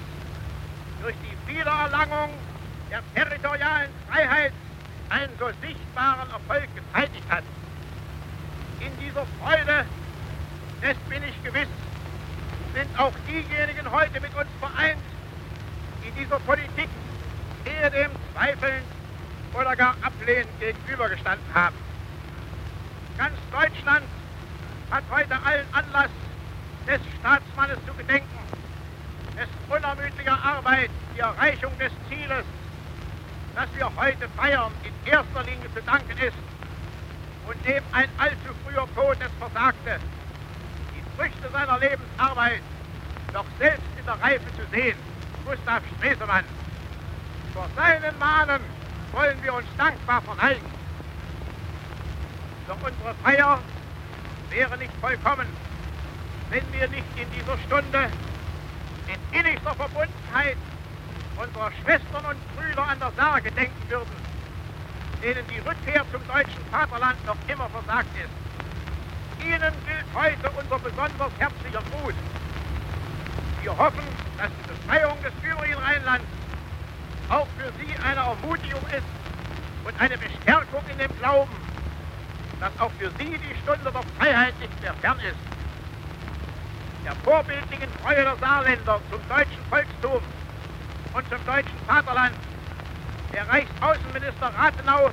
durch 1.02 1.14
die 1.22 1.52
Wiedererlangung 1.52 2.30
der 2.90 3.00
territorialen 3.14 3.90
Freiheit 4.08 4.52
einen 5.08 5.32
so 5.38 5.46
sichtbaren 5.62 6.30
Erfolg 6.30 6.68
gezeitigt 6.74 7.24
hat. 7.30 7.44
In 8.80 8.92
dieser 8.98 9.24
Freude, 9.40 9.84
das 10.82 10.96
bin 11.08 11.22
ich 11.24 11.42
gewiss, 11.42 11.68
sind 12.74 12.98
auch 12.98 13.12
diejenigen 13.26 13.90
heute 13.90 14.20
mit 14.20 14.34
uns 14.36 14.48
vereint, 14.60 15.00
die 16.04 16.10
dieser 16.12 16.38
Politik 16.40 16.88
ehedem 17.64 18.10
zweifelnd 18.34 18.84
oder 19.54 19.74
gar 19.76 19.96
ablehnend 20.02 20.60
gegenübergestanden 20.60 21.54
haben. 21.54 21.85
Ganz 23.18 23.34
Deutschland 23.50 24.04
hat 24.90 25.04
heute 25.10 25.34
allen 25.44 25.66
Anlass, 25.72 26.10
des 26.86 27.00
Staatsmannes 27.18 27.78
zu 27.86 27.94
gedenken, 27.94 28.38
dessen 29.34 29.58
unermüdlicher 29.68 30.38
Arbeit 30.44 30.90
die 31.14 31.20
Erreichung 31.20 31.72
des 31.78 31.90
Zieles, 32.08 32.44
das 33.54 33.66
wir 33.74 33.90
heute 33.96 34.28
feiern, 34.36 34.70
in 34.84 34.92
erster 35.10 35.42
Linie 35.44 35.72
zu 35.74 35.82
danken 35.82 36.16
ist 36.18 36.36
und 37.48 37.66
dem 37.66 37.82
ein 37.92 38.08
allzu 38.18 38.54
früher 38.64 38.86
Tod 38.94 39.16
es 39.20 39.32
versagte, 39.38 39.98
die 40.94 41.16
Früchte 41.16 41.50
seiner 41.50 41.78
Lebensarbeit 41.78 42.62
noch 43.32 43.46
selbst 43.58 43.86
in 43.98 44.04
der 44.04 44.20
Reife 44.20 44.46
zu 44.56 44.62
sehen. 44.70 44.96
Gustav 45.44 45.82
Stresemann. 45.98 46.44
Vor 47.54 47.68
seinen 47.74 48.18
Mahnen 48.18 48.60
wollen 49.12 49.42
wir 49.42 49.54
uns 49.54 49.66
dankbar 49.78 50.20
verneigen. 50.22 50.75
Doch 52.66 52.76
unsere 52.82 53.14
Feier 53.22 53.60
wäre 54.50 54.76
nicht 54.78 54.92
vollkommen, 55.00 55.46
wenn 56.50 56.72
wir 56.72 56.88
nicht 56.88 57.06
in 57.16 57.30
dieser 57.30 57.58
Stunde 57.58 58.10
in 59.06 59.38
innigster 59.38 59.74
Verbundenheit 59.74 60.56
unserer 61.36 61.70
Schwestern 61.82 62.24
und 62.24 62.56
Brüder 62.56 62.88
an 62.88 62.98
der 62.98 63.12
Saar 63.16 63.40
gedenken 63.40 63.88
würden, 63.88 64.16
denen 65.22 65.46
die 65.46 65.58
Rückkehr 65.58 66.04
zum 66.10 66.26
deutschen 66.26 66.64
Vaterland 66.70 67.24
noch 67.26 67.36
immer 67.46 67.68
versagt 67.68 68.08
ist. 68.16 69.44
Ihnen 69.44 69.72
gilt 69.86 70.06
heute 70.14 70.50
unser 70.50 70.78
besonders 70.78 71.32
herzlicher 71.38 71.82
Gruß. 71.92 72.14
Wir 73.62 73.78
hoffen, 73.78 74.06
dass 74.38 74.48
die 74.48 74.68
Befreiung 74.68 75.16
des 75.22 75.32
übrigen 75.42 75.78
Rheinlands 75.78 76.26
auch 77.28 77.46
für 77.58 77.70
Sie 77.78 77.94
eine 78.02 78.20
Ermutigung 78.20 78.82
ist 78.90 79.06
und 79.84 80.00
eine 80.00 80.18
Bestärkung 80.18 80.82
in 80.90 80.98
dem 80.98 81.18
Glauben, 81.18 81.65
dass 82.60 82.72
auch 82.78 82.90
für 82.98 83.10
Sie 83.18 83.38
die 83.38 83.56
Stunde 83.62 83.92
der 83.92 84.02
Freiheit 84.18 84.58
nicht 84.60 84.82
mehr 84.82 84.94
fern 84.94 85.18
ist. 85.20 85.36
Der 87.04 87.14
vorbildlichen 87.16 87.88
Treue 88.02 88.22
der 88.22 88.36
Saarländer 88.36 89.00
zum 89.10 89.20
deutschen 89.28 89.64
Volkstum 89.70 90.22
und 91.12 91.28
zum 91.28 91.44
deutschen 91.46 91.78
Vaterland, 91.86 92.34
der 93.32 93.48
Reichsaußenminister 93.48 94.52
Rathenau 94.58 95.10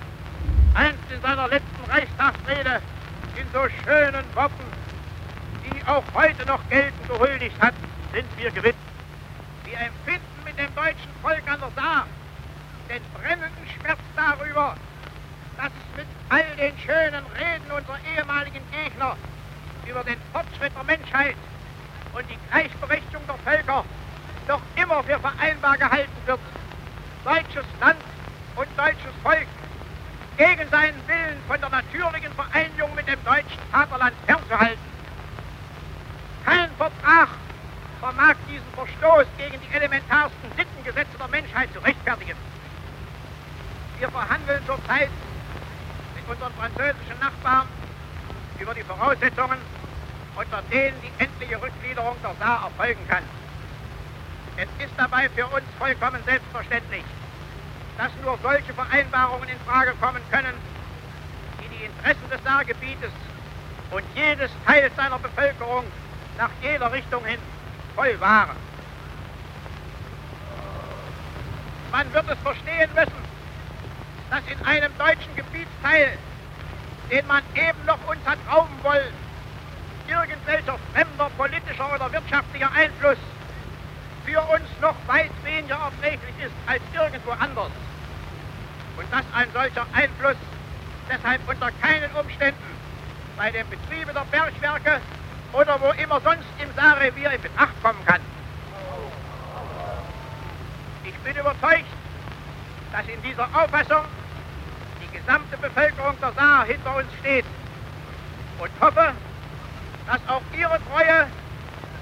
einst 0.74 1.12
in 1.14 1.22
seiner 1.22 1.48
letzten 1.48 1.91
Reichstagsrede 1.91 2.82
in 3.36 3.46
so 3.54 3.68
schönen 3.84 4.26
Worten, 4.36 4.64
die 5.66 5.88
auch 5.88 6.04
heute 6.14 6.46
noch 6.46 6.62
gelten, 6.70 7.08
gehuldigt 7.08 7.60
hat, 7.62 7.74
sind 8.14 8.28
wir 8.38 8.52
gewiss. 8.52 8.76
Wir 9.66 9.80
empfinden 9.80 10.44
mit 10.46 10.58
dem 10.58 10.74
deutschen 10.76 11.12
Volk 11.22 11.44
an 11.48 11.60
der 11.60 11.72
Saar 11.76 12.08
den 12.89 13.02
brennenden 13.14 13.68
Schmerz 13.80 14.00
darüber, 14.16 14.76
dass 15.58 15.72
mit 15.95 16.08
all 16.30 16.56
den 16.58 16.78
schönen 16.78 17.26
Reden 17.38 17.72
unserer 17.72 17.99
ehemaligen 18.16 18.62
Gegner 18.72 19.16
über 19.86 20.04
den 20.04 20.20
Fortschritt 20.32 20.72
der 20.76 20.84
Menschheit 20.84 21.36
und 22.14 22.26
die 22.30 22.38
Gleichberechtigung 22.49 23.24
der 23.28 23.38
Völker 23.38 23.86
doch 24.47 24.62
immer 24.76 25.04
für 25.04 25.20
vereinbar 25.20 25.78
gehalten 25.78 26.22
wird, 26.26 26.39
deutsches 27.24 27.66
Land 27.80 27.99
und 28.56 28.68
deutsches 28.78 29.14
Volk 29.22 29.47
gegen 30.38 30.70
seinen 30.70 31.08
Willen 31.08 31.38
von 31.47 31.60
der 31.60 31.70
natürlichen 31.70 32.34
Vereinigung 32.34 32.93
mit 32.95 33.08
dem 33.08 33.24
deutschen 33.24 33.62
Vaterland 33.72 34.14
fernzuhalten. 34.26 34.93
Kein 36.45 36.70
Vertrag 36.78 37.30
vermag 37.99 38.36
diesen 38.49 38.68
Verstoß 38.76 39.26
gegen 39.38 39.62
die 39.62 39.76
elementarsten 39.76 40.51
Sittengesetze 40.58 41.18
der 41.18 41.28
Menschheit 41.30 41.72
zu 41.74 41.80
rechtfertigen. 41.80 42.38
Wir 43.99 44.10
verhandeln 44.10 44.62
zurzeit 44.66 45.10
unseren 46.30 46.53
französischen 46.53 47.19
Nachbarn 47.19 47.67
über 48.59 48.74
die 48.74 48.84
Voraussetzungen, 48.84 49.57
unter 50.36 50.61
denen 50.71 50.95
die 51.01 51.24
endliche 51.24 51.61
Rückgliederung 51.61 52.15
der 52.24 52.34
Saar 52.39 52.63
erfolgen 52.63 53.07
kann. 53.07 53.24
Es 54.57 54.67
ist 54.84 54.93
dabei 54.97 55.30
für 55.30 55.45
uns 55.47 55.65
vollkommen 55.78 56.21
selbstverständlich, 56.26 57.03
dass 57.97 58.11
nur 58.24 58.38
solche 58.41 58.74
Vereinbarungen 58.74 59.49
in 59.49 59.59
Frage 59.67 59.93
kommen 59.99 60.21
können, 60.32 60.53
die 61.61 61.69
die 61.69 61.86
Interessen 61.86 62.30
des 62.30 62.43
Saargebietes 62.43 63.11
und 63.91 64.03
jedes 64.15 64.51
Teils 64.65 64.95
seiner 64.95 65.19
Bevölkerung 65.19 65.86
nach 66.38 66.49
jeder 66.61 66.91
Richtung 66.91 67.24
hin 67.26 67.39
voll 67.95 68.19
wahren. 68.19 68.57
Man 71.91 72.11
wird 72.11 72.26
es 72.28 72.39
verstehen 72.39 72.89
müssen, 72.95 73.22
dass 74.34 74.41
in 74.47 74.65
einem 74.65 74.91
deutschen 74.97 75.36
Gebietsteil, 75.36 76.17
den 77.11 77.27
man 77.27 77.43
eben 77.53 77.86
noch 77.86 77.99
uns 78.07 78.19
hat 78.25 78.39
rauben 78.51 78.73
wollen, 78.81 79.13
irgendwelcher 80.07 80.79
fremder 80.91 81.29
politischer 81.38 81.93
oder 81.93 82.11
wirtschaftlicher 82.11 82.71
Einfluss 82.71 83.19
für 84.25 84.41
uns 84.41 84.65
noch 84.81 84.95
weit 85.05 85.29
weniger 85.43 85.77
erträglich 85.77 86.34
ist 86.43 86.53
als 86.65 86.81
irgendwo 86.95 87.29
anders. 87.31 87.69
Und 88.97 89.13
dass 89.13 89.23
ein 89.36 89.47
solcher 89.53 89.86
Einfluss 89.93 90.38
deshalb 91.11 91.47
unter 91.47 91.69
keinen 91.73 92.11
Umständen 92.15 92.77
bei 93.38 93.51
dem 93.51 93.69
Betriebe 93.69 94.13
der 94.13 94.25
Bergwerke 94.31 94.99
oder 95.51 95.79
wo 95.79 95.91
immer 95.91 96.19
sonst 96.21 96.47
im 96.57 96.73
Saarrevier 96.75 97.34
in 97.34 97.41
Betracht 97.41 97.84
kommen 97.84 98.03
kann. 98.07 98.21
Ich 101.03 101.15
bin 101.19 101.36
überzeugt, 101.36 101.86
dass 102.91 103.07
in 103.07 103.21
dieser 103.21 103.45
Auffassung 103.53 104.05
gesamte 105.26 105.57
Bevölkerung 105.57 106.15
der 106.21 106.34
Saar 106.34 106.65
hinter 106.65 106.95
uns 106.97 107.07
steht 107.19 107.45
und 108.59 108.71
hoffe, 108.82 109.13
dass 110.07 110.19
auch 110.28 110.41
ihre 110.57 110.80
Treue, 110.91 111.28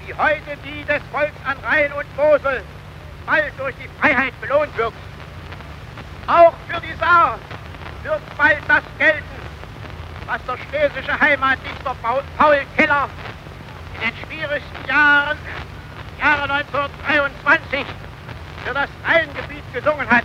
wie 0.04 0.14
heute 0.14 0.56
die 0.64 0.84
des 0.84 1.02
Volks 1.12 1.36
an 1.44 1.56
Rhein 1.64 1.92
und 1.92 2.16
Mosel, 2.16 2.62
bald 3.26 3.52
durch 3.58 3.74
die 3.76 3.88
Freiheit 4.00 4.38
belohnt 4.40 4.76
wird. 4.76 4.92
Auch 6.26 6.54
für 6.68 6.80
die 6.80 6.94
Saar 6.98 7.38
wird 8.02 8.20
bald 8.36 8.62
das 8.66 8.82
gelten, 8.98 9.22
was 10.26 10.40
der 10.44 10.58
schlesische 10.68 11.20
Heimatdichter 11.20 11.96
Paul 12.02 12.62
Keller 12.76 13.08
in 13.94 14.08
den 14.08 14.16
schwierigsten 14.26 14.88
Jahren, 14.88 15.38
Jahre 16.18 16.52
1923, 16.52 17.86
für 18.64 18.74
das 18.74 18.88
Rheingebiet 19.04 19.72
gesungen 19.72 20.08
hat. 20.10 20.24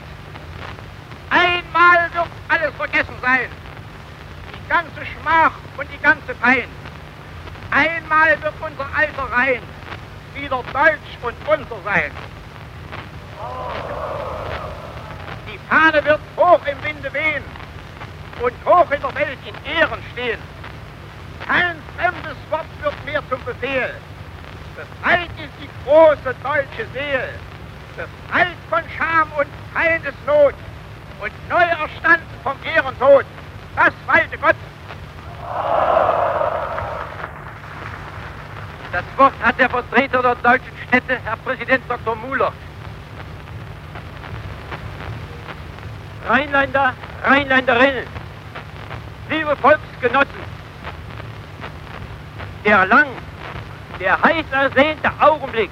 Einmal 1.29 2.09
wird 2.13 2.27
alles 2.47 2.75
vergessen 2.75 3.15
sein. 3.21 3.49
Die 4.53 4.69
ganze 4.69 5.05
Schmach 5.05 5.53
und 5.77 5.87
die 5.91 6.01
ganze 6.01 6.33
Pein. 6.35 6.67
Einmal 7.71 8.41
wird 8.41 8.53
unser 8.59 8.87
alter 8.95 9.31
Rhein 9.31 9.61
wieder 10.35 10.63
deutsch 10.71 11.17
und 11.21 11.35
unser 11.47 11.83
sein. 11.83 12.11
Die 15.51 15.59
Fahne 15.69 16.03
wird 16.05 16.19
hoch 16.37 16.59
im 16.65 16.83
Winde 16.83 17.13
wehen 17.13 17.43
und 18.41 18.53
hoch 18.65 18.89
in 18.91 19.01
der 19.01 19.15
Welt 19.15 19.39
in 19.45 19.71
Ehren 19.77 19.99
stehen. 20.13 20.39
Kein 21.45 21.77
fremdes 21.97 22.37
Wort 22.49 22.65
wird 22.81 23.05
mehr 23.05 23.21
zum 23.29 23.43
Befehl. 23.45 23.93
Befreit 24.75 25.29
ist 25.37 25.53
die 25.61 25.69
große 25.85 26.35
deutsche 26.43 26.87
Seele. 26.93 27.29
Befreit 27.95 28.57
von 28.69 28.83
Scham 28.95 29.31
und 29.37 29.47
Feindesnot 29.73 30.53
und 31.21 31.49
neu 31.49 31.63
erstanden 31.63 32.25
vom 32.43 32.55
Ehrentod. 32.63 33.25
Das 33.75 33.93
walte 34.05 34.37
Gott. 34.37 34.55
Das 38.91 39.03
Wort 39.17 39.33
hat 39.43 39.59
der 39.59 39.69
Vertreter 39.69 40.21
der 40.21 40.35
deutschen 40.35 40.77
Städte, 40.87 41.19
Herr 41.23 41.37
Präsident 41.37 41.83
Dr. 41.87 42.15
Muller. 42.15 42.51
Rheinländer, 46.27 46.93
Rheinländerinnen, 47.23 48.07
liebe 49.29 49.55
Volksgenossen, 49.57 50.47
der 52.65 52.85
lang, 52.85 53.07
der 53.99 54.21
heiß 54.21 54.45
ersehnte 54.51 55.11
Augenblick 55.19 55.69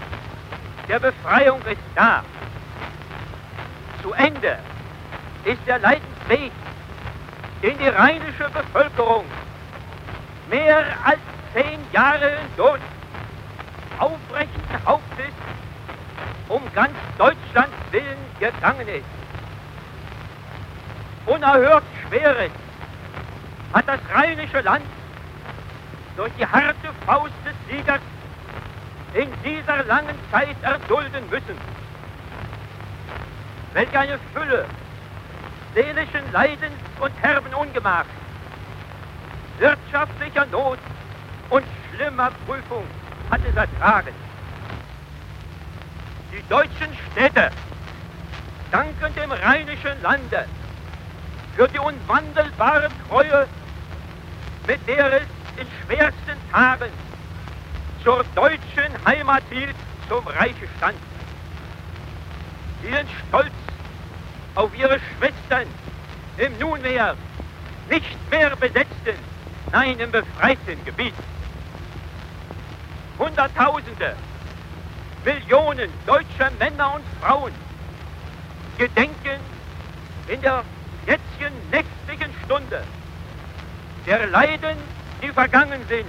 der 0.88 1.00
Befreiung 1.00 1.60
ist 1.66 1.82
da. 1.96 2.24
Zu 4.02 4.14
Ende 4.14 4.58
ist 5.46 5.62
der 5.68 5.80
Leidensweg, 5.80 6.52
den 7.62 7.78
die 7.78 7.88
rheinische 7.88 8.50
Bevölkerung 8.50 9.26
mehr 10.50 10.84
als 11.04 11.20
zehn 11.54 11.80
Jahre 11.92 12.38
hindurch 12.40 12.82
aufrechten 14.00 14.86
Hauptes 14.86 15.34
um 16.50 16.62
ganz 16.74 16.94
Deutschlands 17.18 17.76
Willen 17.92 18.18
gegangen 18.40 18.88
ist. 18.88 19.06
Unerhört 21.26 21.84
Schweres 22.08 22.52
hat 23.74 23.88
das 23.88 24.00
rheinische 24.14 24.62
Land 24.62 24.86
durch 26.18 26.32
die 26.38 26.46
harte 26.46 26.90
Faust 27.06 27.34
des 27.46 27.54
Siegers 27.70 28.02
in 29.14 29.28
dieser 29.44 29.84
langen 29.86 30.16
Zeit 30.32 30.56
erdulden 30.62 31.30
müssen. 31.30 31.58
Welch 33.74 33.98
eine 33.98 34.20
Fülle 34.34 34.66
seelischen 35.76 36.32
Leidens 36.32 36.74
und 37.00 37.12
herben 37.22 37.54
Ungemachs. 37.54 38.10
wirtschaftlicher 39.60 40.46
Not 40.48 40.80
und 41.50 41.66
schlimmer 41.90 42.32
Prüfung 42.46 42.86
hat 43.30 43.42
es 43.48 43.56
ertragen. 43.56 44.14
Die 46.32 46.44
deutschen 46.50 46.90
Städte 47.12 47.52
danken 48.72 49.14
dem 49.16 49.32
rheinischen 49.32 50.02
Lande 50.02 50.46
für 51.56 51.68
die 51.68 51.80
unwandelbare 51.80 52.90
Treue, 53.08 53.48
mit 54.68 54.88
der 54.88 55.22
es 55.22 55.28
in 55.58 55.68
schwersten 55.86 56.52
Tagen 56.52 56.92
zur 58.04 58.24
deutschen 58.34 58.92
Heimat 59.06 59.44
hielt, 59.50 59.76
zum 60.10 60.26
Reiche 60.28 60.68
stand. 60.78 60.98
Sind 62.82 63.10
stolz 63.28 63.52
auf 64.56 64.76
ihre 64.78 65.00
Schwestern 65.00 65.68
im 66.38 66.58
nunmehr 66.60 67.16
nicht 67.90 68.32
mehr 68.32 68.56
besetzten, 68.56 69.16
nein, 69.72 70.00
im 70.00 70.12
befreiten 70.12 70.84
Gebiet. 70.86 71.14
Hunderttausende, 73.20 74.16
Millionen 75.24 75.90
deutscher 76.06 76.52
Männer 76.60 76.96
und 76.96 77.04
Frauen 77.22 77.54
gedenken 78.78 79.40
in 80.28 80.42
der 80.42 80.64
jetzigen 81.06 81.54
nächsten 81.72 82.34
Stunde 82.44 82.84
der 84.06 84.28
Leiden, 84.28 84.78
die 85.22 85.30
vergangen 85.30 85.82
sind, 85.90 86.06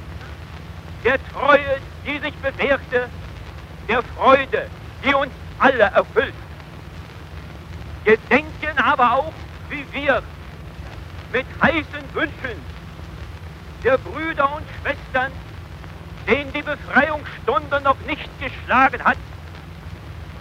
der 1.05 1.18
Treue, 1.32 1.80
die 2.05 2.18
sich 2.18 2.34
bewährte, 2.34 3.09
der 3.88 4.03
Freude, 4.03 4.66
die 5.05 5.14
uns 5.14 5.32
alle 5.59 5.84
erfüllt. 5.84 6.34
Gedenken 8.07 8.78
aber 8.78 9.14
auch, 9.14 9.32
wie 9.68 9.84
wir 9.90 10.22
mit 11.32 11.44
heißen 11.61 12.14
Wünschen 12.14 12.62
der 13.82 13.98
Brüder 13.98 14.54
und 14.54 14.64
Schwestern, 14.80 15.32
denen 16.28 16.52
die 16.52 16.62
Befreiungsstunde 16.62 17.80
noch 17.80 17.98
nicht 18.07 18.30
geschlagen 18.38 19.02
hat, 19.02 19.16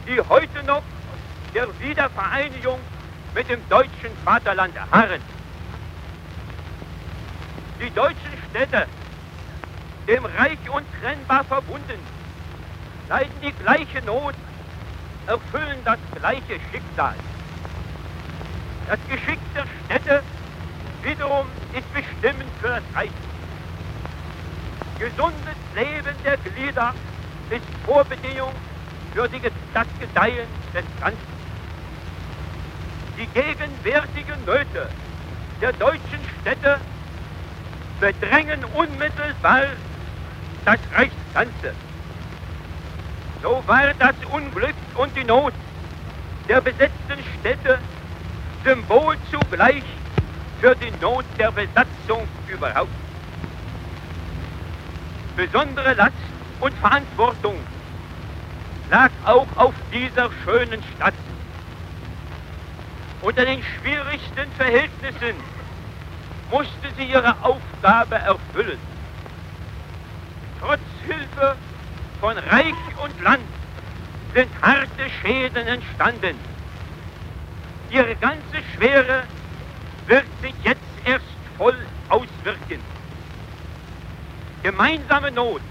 die 0.07 0.21
heute 0.29 0.63
noch 0.67 0.83
der 1.55 1.67
Wiedervereinigung 1.79 2.79
mit 3.33 3.49
dem 3.49 3.67
deutschen 3.67 4.15
Vaterland 4.23 4.75
harren. 4.91 5.21
Die 7.81 7.89
deutschen 7.95 8.33
Städte, 8.51 8.85
dem 10.07 10.23
Reich 10.23 10.59
untrennbar 10.71 11.43
verbunden, 11.45 11.99
leiden 13.09 13.33
die 13.41 13.53
gleiche 13.53 14.05
Not, 14.05 14.35
erfüllen 15.25 15.79
das 15.83 15.97
gleiche 16.13 16.59
Schicksal. 16.71 17.15
Das 18.87 18.99
Geschick 19.09 19.39
der 19.55 19.65
Städte 19.85 20.23
wiederum 21.03 21.47
ist 21.73 21.93
bestimmend 21.93 22.49
für 22.61 22.67
das 22.67 22.83
Reich. 22.95 23.09
Gesundes 24.99 25.55
Leben 25.75 26.15
der 26.23 26.37
Glieder 26.37 26.93
ist 27.49 27.65
Vorbedingung 27.85 28.53
für 29.13 29.27
das 29.73 29.87
Gedeihen 29.99 30.47
des 30.73 30.85
Ganzen. 31.01 31.35
Die 33.17 33.27
gegenwärtigen 33.27 34.45
Nöte 34.45 34.89
der 35.61 35.73
deutschen 35.73 36.19
Städte 36.41 36.77
bedrängen 37.99 38.63
unmittelbar 38.75 39.63
das 40.65 40.79
Reichsganze. 40.93 41.73
So 43.41 43.63
war 43.67 43.93
das 43.97 44.15
Unglück 44.31 44.75
und 44.95 45.15
die 45.15 45.23
Not 45.23 45.53
der 46.47 46.61
besetzten 46.61 47.19
Städte 47.39 47.79
Symbol 48.65 49.15
zugleich 49.29 49.83
für 50.59 50.75
die 50.75 50.89
Not 50.99 51.23
der 51.37 51.51
Besatzung 51.51 52.27
überhaupt. 52.47 52.89
Besondere 55.37 55.93
Last 55.93 56.13
und 56.61 56.73
Verantwortung 56.77 57.55
lag 58.89 59.11
auch 59.23 59.47
auf 59.55 59.73
dieser 59.93 60.31
schönen 60.43 60.81
Stadt. 60.95 61.13
Unter 63.21 63.45
den 63.45 63.61
schwierigsten 63.61 64.51
Verhältnissen 64.57 65.35
musste 66.49 66.87
sie 66.97 67.05
ihre 67.05 67.35
Aufgabe 67.43 68.15
erfüllen. 68.15 68.79
Trotz 70.59 70.79
Hilfe 71.05 71.55
von 72.19 72.35
Reich 72.35 72.73
und 73.03 73.23
Land 73.23 73.43
sind 74.33 74.49
harte 74.63 75.09
Schäden 75.21 75.67
entstanden. 75.67 76.54
Ihre 77.95 78.13
ganze 78.15 78.57
Schwere 78.75 79.23
wird 80.07 80.25
sich 80.41 80.53
jetzt 80.65 80.81
erst 81.05 81.23
voll 81.57 81.77
auswirken. 82.09 82.81
Gemeinsame 84.63 85.31
Not 85.31 85.61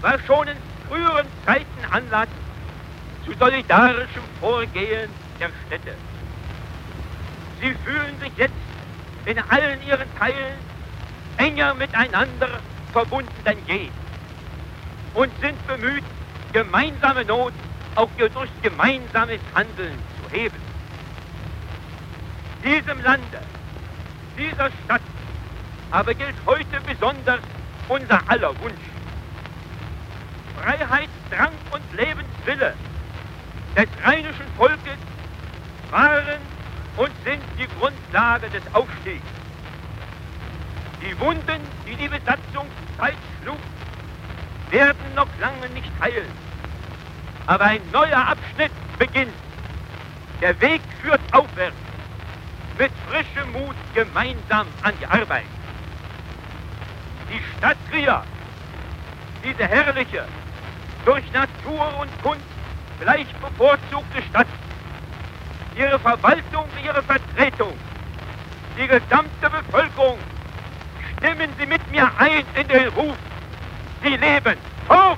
war 0.00 0.20
schon 0.24 0.46
in 0.46 0.56
früheren 0.88 1.26
Zeiten 1.44 1.84
Anlass 1.90 2.28
zu 3.24 3.32
solidarischem 3.40 4.22
Vorgehen 4.40 5.10
der 5.40 5.50
Städte. 5.66 5.94
Sie 7.60 7.74
fühlen 7.84 8.14
sich 8.20 8.32
jetzt 8.36 8.54
in 9.26 9.40
allen 9.50 9.80
ihren 9.84 10.16
Teilen 10.16 10.58
enger 11.38 11.74
miteinander 11.74 12.50
verbunden 12.92 13.42
denn 13.44 13.58
je 13.66 13.88
und 15.14 15.32
sind 15.40 15.66
bemüht, 15.66 16.04
gemeinsame 16.52 17.24
Not 17.24 17.52
auch 17.96 18.10
durch 18.16 18.50
gemeinsames 18.62 19.40
Handeln 19.56 19.98
zu 20.22 20.38
heben. 20.38 20.67
Diesem 22.68 23.02
Lande, 23.02 23.40
dieser 24.36 24.68
Stadt 24.84 25.00
aber 25.90 26.12
gilt 26.12 26.34
heute 26.44 26.78
besonders 26.86 27.40
unser 27.88 28.20
aller 28.28 28.50
Wunsch. 28.60 28.74
Freiheitsdrang 30.54 31.54
und 31.70 31.82
Lebenswille 31.96 32.74
des 33.74 33.88
rheinischen 34.04 34.46
Volkes 34.58 34.98
waren 35.90 36.40
und 36.98 37.10
sind 37.24 37.42
die 37.58 37.66
Grundlage 37.78 38.50
des 38.50 38.62
Aufstiegs. 38.74 39.24
Die 41.00 41.18
Wunden, 41.20 41.62
die 41.86 41.96
die 41.96 42.08
Besatzungszeit 42.08 43.16
schlug, 43.40 43.60
werden 44.68 45.14
noch 45.14 45.28
lange 45.40 45.70
nicht 45.72 45.90
heilen. 46.02 46.30
Aber 47.46 47.64
ein 47.64 47.80
neuer 47.92 48.28
Abschnitt 48.28 48.72
beginnt. 48.98 49.32
Der 50.42 50.60
Weg 50.60 50.82
führt 51.00 51.22
aufwärts. 51.32 51.87
Mit 52.78 52.92
frischem 53.08 53.52
Mut 53.52 53.74
gemeinsam 53.92 54.66
an 54.82 54.94
die 55.00 55.06
Arbeit. 55.06 55.44
Die 57.28 57.40
Stadt 57.56 57.76
Trier, 57.90 58.22
diese 59.42 59.66
herrliche, 59.66 60.24
durch 61.04 61.24
Natur 61.32 61.98
und 62.00 62.22
Kunst 62.22 62.44
gleich 63.00 63.26
bevorzugte 63.34 64.22
Stadt, 64.30 64.46
ihre 65.76 65.98
Verwaltung, 65.98 66.68
ihre 66.84 67.02
Vertretung, 67.02 67.72
die 68.78 68.86
gesamte 68.86 69.50
Bevölkerung, 69.50 70.18
stimmen 71.16 71.50
Sie 71.58 71.66
mit 71.66 71.90
mir 71.90 72.08
ein 72.18 72.44
in 72.54 72.68
den 72.68 72.88
Ruf, 72.90 73.16
Sie 74.04 74.16
leben. 74.16 74.56
Hoch! 74.88 75.16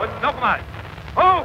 Und 0.00 0.22
nochmal. 0.22 0.60
Hoch! 1.16 1.44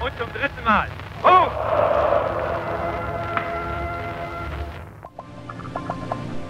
Und 0.00 0.12
zum 0.16 0.32
dritten 0.32 0.64
Mal. 0.64 0.88
Hoch! 1.24 2.25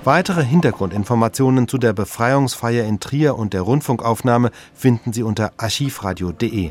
Weitere 0.06 0.44
Hintergrundinformationen 0.44 1.66
zu 1.66 1.78
der 1.78 1.92
Befreiungsfeier 1.92 2.84
in 2.84 3.00
Trier 3.00 3.36
und 3.36 3.52
der 3.52 3.62
Rundfunkaufnahme 3.62 4.52
finden 4.72 5.12
Sie 5.12 5.24
unter 5.24 5.50
archivradio.de. 5.56 6.70